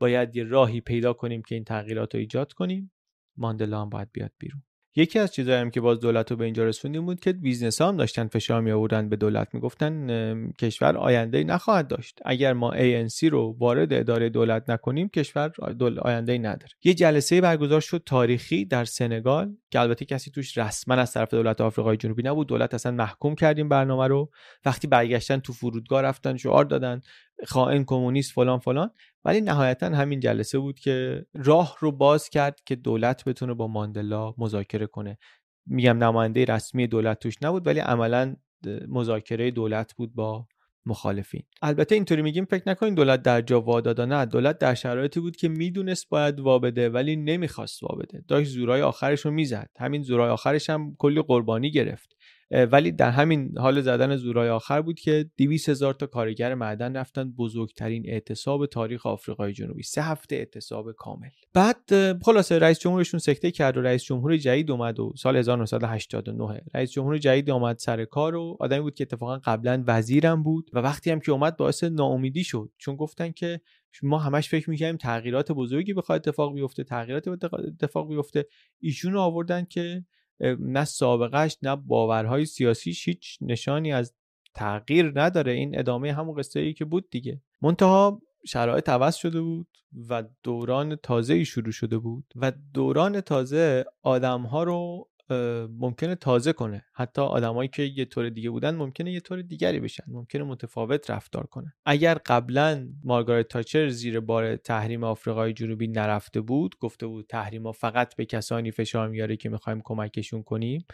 [0.00, 2.92] باید یه راهی پیدا کنیم که این تغییرات رو ایجاد کنیم.
[3.36, 4.62] ماندلا هم باید بیاد بیرون.
[4.96, 7.88] یکی از چیزایی که باز دولت رو به اینجا رسوند این بود که business ها
[7.88, 9.48] هم داشتن فشار می آوردن به دولت.
[9.52, 12.18] می‌گفتن کشور آینده نخواهد داشت.
[12.24, 15.52] اگر ما ANC رو وارد اداره دولت نکنیم کشور
[16.02, 16.72] آینده نداره.
[16.84, 21.60] یه جلسه برگزار شد تاریخی در سنگال که البته کسی توش رسما از طرف دولت
[21.60, 22.46] آفریقای جنوبی نبود.
[22.46, 24.30] دولت اصلا محکوم کرد این برنامه رو.
[24.64, 27.00] وقتی برگشتن تو فرودگاه رفتن شعار دادن.
[27.46, 28.90] خائن کمونیست فلان فلان.
[29.24, 34.34] ولی نهایتا همین جلسه بود که راه رو باز کرد که دولت بتونه با ماندلا
[34.38, 35.18] مذاکره کنه.
[35.66, 38.36] میگم نماینده رسمی دولت توش نبود ولی عملا
[38.88, 40.46] مذاکره دولت بود با
[40.86, 41.42] مخالفین.
[41.62, 45.48] البته اینطوری میگیم فکر نکنین دولت در جا وادادا نه دولت در شرایطی بود که
[45.48, 48.24] می‌دونست باید وابده ولی نمی‌خواست وابده.
[48.28, 49.70] داشت زورای آخرش رو می‌زد.
[49.78, 52.16] همین زورای آخرش هم کلی قربانی گرفت.
[52.50, 57.32] ولی در همین حال زدن زورای آخر بود که 200 هزار تا کارگر معدن رفتن
[57.32, 59.82] بزرگترین اعتصاب تاریخ آفریقای جنوبی.
[59.82, 61.28] سه هفته اعتصاب کامل.
[61.54, 61.90] بعد
[62.22, 67.18] خلاصه رئیس جمهورشون سکته کرد و رئیس جمهور جدید اومد و سال 1989 رئیس جمهور
[67.18, 71.20] جدید اومد سر کار و آدمی بود که اتفاقا قبلا وزیرم بود و وقتی هم
[71.20, 72.70] که اومد باعث ناامیدی شد.
[72.78, 73.60] چون گفتن که
[74.02, 78.46] ما همش فکر می‌کنیم تغییرات بزرگی بخواد اتفاق بیفته تغییرات اتفاق بیفته.
[78.80, 80.04] ایشون آوردن که
[80.60, 84.14] نه سابقهش نه باورهای سیاسیش هیچ نشانی از
[84.54, 85.52] تغییر نداره.
[85.52, 87.40] این ادامه همون قصه ای که بود دیگه.
[87.62, 89.68] منتها شرایط عوض شده بود
[90.08, 95.08] و دوران تازه ای شروع شده بود و دوران تازه آدم ها رو
[95.78, 96.84] ممکنه تازه کنه.
[96.94, 100.04] حتی آدمایی که یه طور دیگه بودن ممکنه یه طور دیگری بشن.
[100.06, 106.78] ممکنه متفاوت رفتار کنه اگر قبلا مارگارت تاچر زیر بار تحریم آفریقای جنوبی نرفته بود
[106.78, 110.84] گفته بود تحریم فقط به کسانی فشار میاره که می‌خوایم کمکشون کنیم.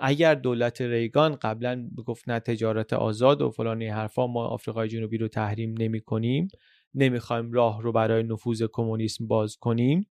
[0.00, 5.28] اگر دولت ریگان قبلا گفت نه تجارت آزاد و فلانی حرفا ما آفریقای جنوبی رو
[5.28, 6.48] تحریم نمی کنیم
[6.94, 10.06] نمی‌خوایم راه رو برای نفوذ کمونیسم باز کنیم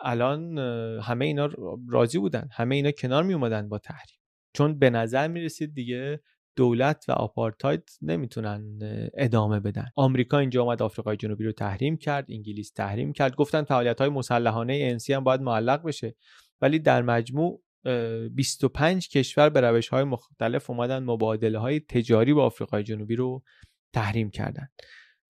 [0.00, 0.58] الان
[0.98, 1.48] همه اینا
[1.88, 2.48] راضی بودن.
[2.52, 4.18] همه اینا کنار می اومدن با تحریم.
[4.54, 6.20] چون به نظر می رسید دیگه
[6.56, 8.78] دولت و آپارتاید نمی‌تونن
[9.14, 9.86] ادامه بدن.
[9.96, 13.34] آمریکا اینجا اومد آفریقای جنوبی رو تحریم کرد انگلیس تحریم کرد.
[13.34, 16.16] گفتن فعالیت های مسلحانه انسی هم باید معلق بشه.
[16.60, 17.62] ولی در مجموع
[18.34, 23.42] 25 کشور به روش های مختلف اومدن مبادله های تجاری با آفریقای جنوبی رو
[23.94, 24.68] تحریم کردن.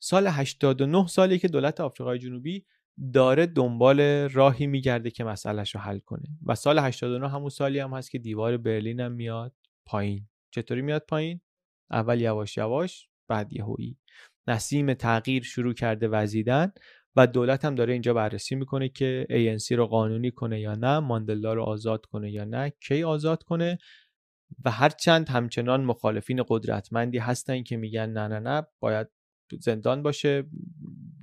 [0.02, 2.64] سال 89 سالی که دولت آفریقای جنوبی
[3.12, 6.28] داره دنبال راهی میگرده که مسئلهش رو حل کنه.
[6.46, 9.52] و سال 89 همون سالی هم هست که دیوار برلین هم میاد
[9.86, 10.28] پایین.
[10.50, 11.40] چطوری میاد پایین؟
[11.90, 13.98] اول یواش یواش بعد یهویی.
[14.48, 16.72] نسیم تغییر شروع کرده وزیدن
[17.16, 21.54] و دولت هم داره اینجا بررسی می‌کنه که ANC رو قانونی کنه یا نه ماندلا
[21.54, 23.78] رو آزاد کنه یا نه کی آزاد کنه
[24.64, 29.06] و هرچند همچنان مخالفین قدرتمندی هستن که میگن نه نه نه باید
[29.60, 30.44] زندان باشه.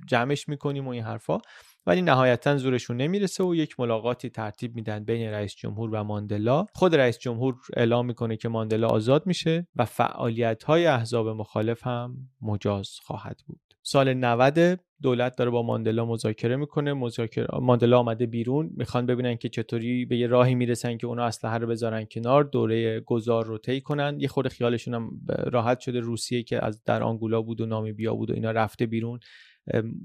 [0.04, 1.38] جمعش می‌کنیم و این حرفا.
[1.86, 6.66] ولی نهایتا زورشون نمی‌رسه و یک ملاقاتی ترتیب میدن بین رئیس جمهور و ماندلا.
[6.72, 12.16] خود رئیس جمهور اعلام می‌کنه که ماندلا آزاد میشه و فعالیت های احزاب مخالف هم
[12.42, 13.60] مجاز خواهد بود.
[13.82, 16.92] سال 90 دولت داره با ماندلا مذاکره می‌کنه.
[16.92, 18.70] مذاکره ماندلا آمده بیرون.
[18.76, 23.00] می‌خوان ببینن که چطوری به یه راهی می‌رسن که اونا اسلحه رو بذارن کنار دوره
[23.00, 24.16] گذار رو طی کنن.
[24.20, 26.00] یه خود خیالشون هم راحت شده.
[26.00, 29.20] روسیه که از در آنگولا بود و نامیبیا بود و اینا رفته بیرون.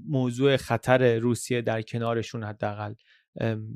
[0.08, 2.94] موضوع خطر روسیه در کنارشون حداقل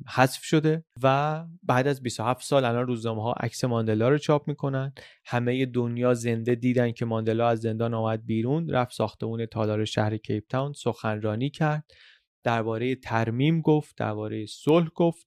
[0.08, 4.92] حذف شده و بعد از 27 سال الان روزنامه ها عکس ماندلا رو چاپ می‌کنن.
[5.24, 10.44] همه دنیا زنده دیدن که ماندلا از زندان آمد بیرون رفت ساختمون تالار شهر کیپ
[10.48, 11.84] تاون سخنرانی کرد
[12.44, 15.26] درباره ترمیم گفت درباره صلح گفت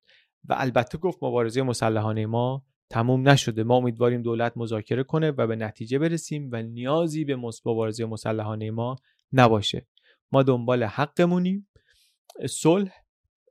[0.49, 3.63] و البته گفت مبارزه مسلحانه ما تموم نشده.
[3.63, 7.35] ما امیدواریم دولت مذاکره کنه و به نتیجه برسیم و نیازی به
[7.65, 8.95] مبارزه مسلحانه ما
[9.33, 9.87] نباشه.
[10.31, 11.67] ما دنبال حقمونیم.
[12.49, 12.91] صلح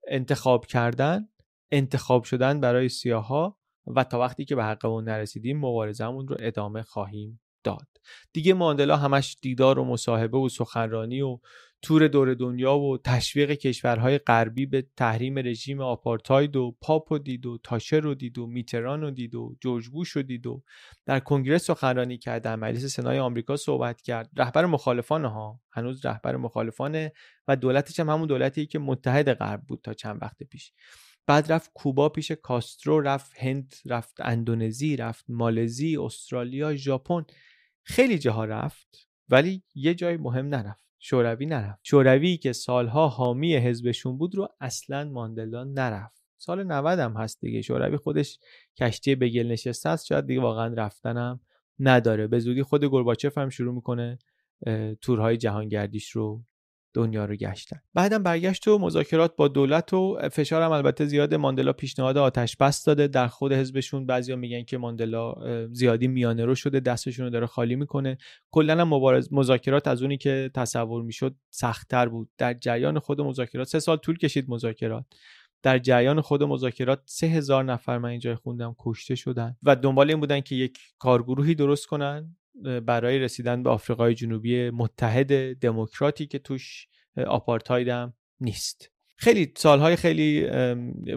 [0.08, 1.28] انتخاب کردن
[1.70, 7.40] انتخاب شدن برای سیاها و تا وقتی که به حقمون نرسیدیم مبارزمون رو ادامه خواهیم
[7.64, 7.86] داد.
[8.32, 11.38] دیگه ماندلا همش دیدار و مصاحبه و سخنرانی و
[11.82, 17.46] تور دور دنیا و تشویق کشورهای غربی به تحریم رژیم آپارتاید و پاپ و دید
[17.46, 20.62] و تاشر رو دید و میتران رو دید و جورج بوش رو دید و
[21.06, 24.30] در کنگره سخنرانی کرد در مجلس سنای آمریکا صحبت کرد.
[24.36, 27.12] رهبر مخالفان ها هنوز رهبر مخالفانه
[27.48, 30.72] و دولتش هم همون دولتی که متحد غرب بود تا چند وقت پیش.
[31.26, 37.24] بعد رفت کوبا پیش کاسترو رفت هند رفت اندونزی رفت مالزی استرالیا ژاپن.
[37.82, 40.85] خیلی جاها رفت ولی یه جای مهم نرفت.
[40.98, 41.80] شوروی نرفت.
[41.82, 46.24] شوروی که سالها حامی حزبشون بود رو اصلا ماندلا نرفت.
[46.38, 47.62] سال 90 هم هست دیگه.
[47.62, 48.38] شوروی خودش
[48.78, 50.06] کشتی به گل نشسته است.
[50.06, 51.40] شاید دیگه واقعا رفتنم
[51.78, 52.26] نداره.
[52.26, 54.18] به زودی خود گرباچف هم شروع می‌کنه
[55.02, 56.44] تورهای جهانگردیش رو
[56.96, 57.80] دنیا رو گشتن.
[57.94, 63.08] بعدم برگشت و مذاکرات با دولت و فشارم البته زیاد ماندلا پیشنهاد آتش بس داده.
[63.08, 65.34] در خود حزبشون بعضیا میگن که ماندلا
[65.72, 68.18] زیادی میانه رو شده دستشون رو داره خالی می‌کنه.
[68.50, 72.30] کلا مبارز مذاکرات از اونی که تصور می‌شد سختتر بود.
[72.38, 75.04] در جریان خود مذاکرات سه سال طول کشید مذاکرات.
[75.62, 79.56] در جریان خود مذاکرات سه هزار نفر من اینجا خوندم کشته شدن.
[79.62, 82.36] و دنبال این بودن که یک کارگروهی درست کنن.
[82.86, 86.88] برای رسیدن به آفریقای جنوبی متحد دموکراتی که توش
[87.26, 88.92] آپارتاید نیست.
[89.18, 90.46] خیلی سالهای خیلی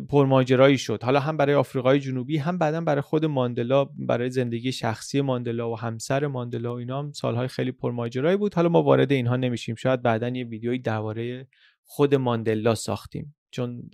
[0.10, 1.04] پرماجرایی شد.
[1.04, 5.80] حالا هم برای آفریقای جنوبی هم بعدا برای خود ماندلا برای زندگی شخصی ماندلا و
[5.80, 8.54] همسر ماندلا و اینا هم سالهای خیلی پرماجرایی بود.
[8.54, 9.76] حالا ما وارد اینها نمیشیم.
[9.76, 11.48] شاید بعدا یه ویدیویی درباره
[11.84, 13.36] خود ماندلا ساختیم.
[13.52, 13.90] چون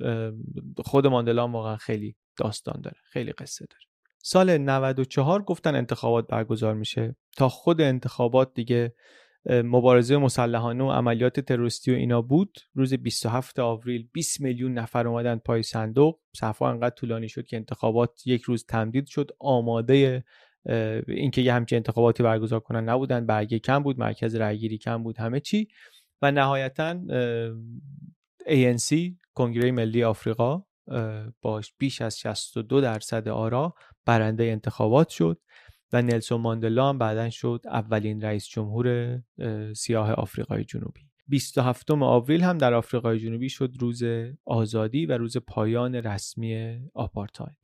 [0.77, 3.83] خود ماندلا واقعا خیلی داستان داره خیلی قصه داره.
[4.27, 7.15] سال 94 گفتن انتخابات برگزار میشه.
[7.37, 8.93] تا خود انتخابات دیگه
[9.49, 12.57] مبارزه مسلحانه و عملیات تروریستی و اینا بود.
[12.73, 16.19] روز 27 آوریل 20 میلیون نفر اومدن پای صندوق.
[16.35, 19.31] صفحه انقدر طولانی شد که انتخابات یک روز تمدید شد.
[19.39, 20.23] آماده
[21.07, 23.25] اینکه یه همچین انتخاباتی برگزار کنن نبودن.
[23.25, 25.67] برگه کم بود مرکز رأیگیری کم بود همه چی.
[26.21, 26.99] و نهایتا
[28.47, 28.95] ANC
[29.33, 30.63] کنگره ملی آفریقا.
[31.41, 33.73] باش بیش از 62 درصد آرا
[34.05, 35.41] برنده انتخابات شد
[35.93, 39.19] و نلسون ماندلا هم بعدا شد اولین رئیس جمهور
[39.75, 41.01] سیاه آفریقای جنوبی.
[41.27, 44.03] 27 آوریل هم در آفریقای جنوبی شد روز
[44.45, 47.57] آزادی و روز پایان رسمی آپارتاید.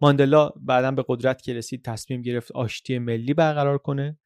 [0.00, 4.18] ماندلا بعدا به قدرت که رسید تصمیم گرفت آشتی ملی برقرار کنه.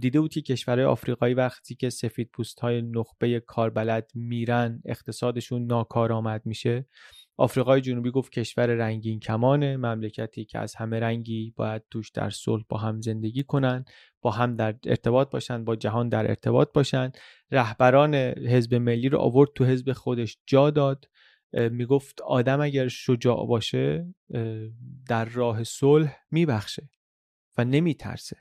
[0.00, 6.42] دیده بود که کشورهای آفریقایی وقتی که سفید پوست های نخبه کاربلد میرن اقتصادشون ناکارآمد
[6.44, 6.86] میشه.
[7.36, 9.76] آفریقای جنوبی گفت کشور رنگین کمانه.
[9.76, 13.84] مملکتی که از همه رنگی باید توش در صلح با هم زندگی کنن
[14.20, 17.12] با هم در ارتباط باشن با جهان در ارتباط باشن.
[17.50, 21.08] رهبران حزب ملی رو آورد تو حزب خودش جا داد.
[21.52, 24.14] می‌گفت آدم اگر شجاع باشه
[25.08, 26.90] در راه صلح میبخشه
[27.58, 28.36] و نمیترسه.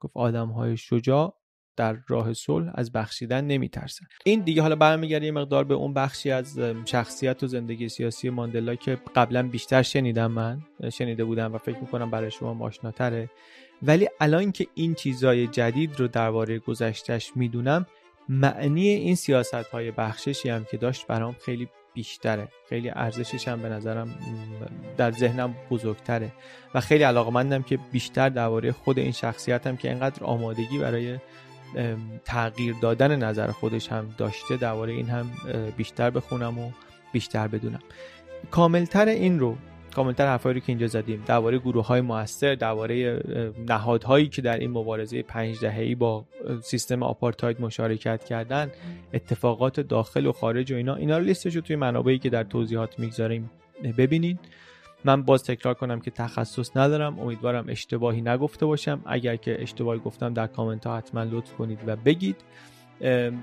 [0.00, 1.41] گفت آدم های شجاع
[1.76, 6.30] در راه صلح از بخشیدن نمیترسن این دیگه حالا برمیگرده یه مقدار به اون بخشی
[6.30, 10.60] از شخصیت و زندگی سیاسی ماندلا که قبلا بیشتر شنیدم من
[10.92, 13.30] شنیده بودم و فکر می‌کنم برای شما آشناتره.
[13.82, 17.86] ولی الان که این چیزای جدید رو درباره گذشتش می‌دونم
[18.28, 22.48] معنی این سیاست های بخششی هم که داشت برام خیلی بیشتره.
[22.68, 24.18] خیلی ارزشش هم به نظرم
[24.96, 26.32] در ذهنم بزرگتره.
[26.74, 31.18] و خیلی علاقمندم که بیشتر درباره خود این شخصیتم که اینقدر آمادگی برای
[32.24, 35.30] تغییر دادن نظر خودش هم داشته درباره این هم
[35.76, 36.70] بیشتر بخونم و
[37.12, 37.80] بیشتر بدونم.
[38.50, 39.56] کاملتر این رو
[39.94, 43.22] کاملتر حرفایی رو که اینجا زدیم درباره گروه های موثر درباره
[43.68, 46.24] نهادهایی که در این مبارزه پنج دهه‌ای با
[46.62, 48.70] سیستم آپارتاید مشارکت کردن
[49.14, 52.98] اتفاقات داخل و خارج و اینا اینا رو لیستش رو توی منابعی که در توضیحات
[52.98, 53.50] می‌گذاریم
[53.98, 54.38] ببینید
[55.04, 59.00] من باز تکرار کنم که تخصص ندارم امیدوارم اشتباهی نگفته باشم.
[59.06, 62.36] اگر که اشتباهی گفتم در کامنت ها حتما لطف کنید و بگید.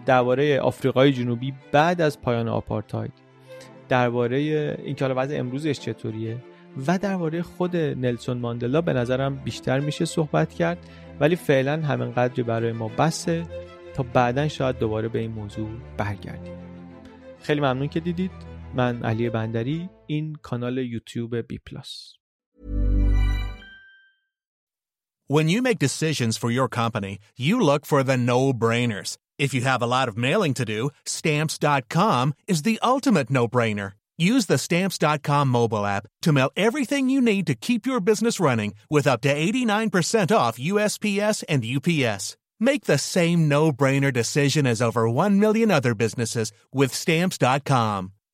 [0.05, 3.14] درباره آفریقای جنوبی بعد از پایان آپارتاید.
[3.89, 4.38] درباره
[4.84, 6.38] اینکه حالا وضع امروزش چطوریه
[6.88, 10.78] و درباره خود نلسون ماندلا به نظرم بیشتر میشه صحبت کرد.
[11.20, 13.43] ولی فعلا همین قدری برای ما بسه
[13.93, 16.53] تا بعدا شاید دوباره به این موضوع برگردیم.
[17.41, 18.32] خیلی ممنون که دیدید.
[18.74, 22.14] من علی بندری این کانال یوتیوب بی پلاس
[25.26, 29.16] When you make decisions for your company, you look for the no-brainers.
[29.38, 33.92] If you have a lot of mailing to do, stamps.com is the ultimate no-brainer.
[34.18, 38.74] Use the stamps.com mobile app to mail everything you need to keep your business running
[38.90, 42.36] with up to 89% off USPS and UPS.
[42.61, 48.12] Make the same no-brainer decision as over 1 million other businesses with stamps.com.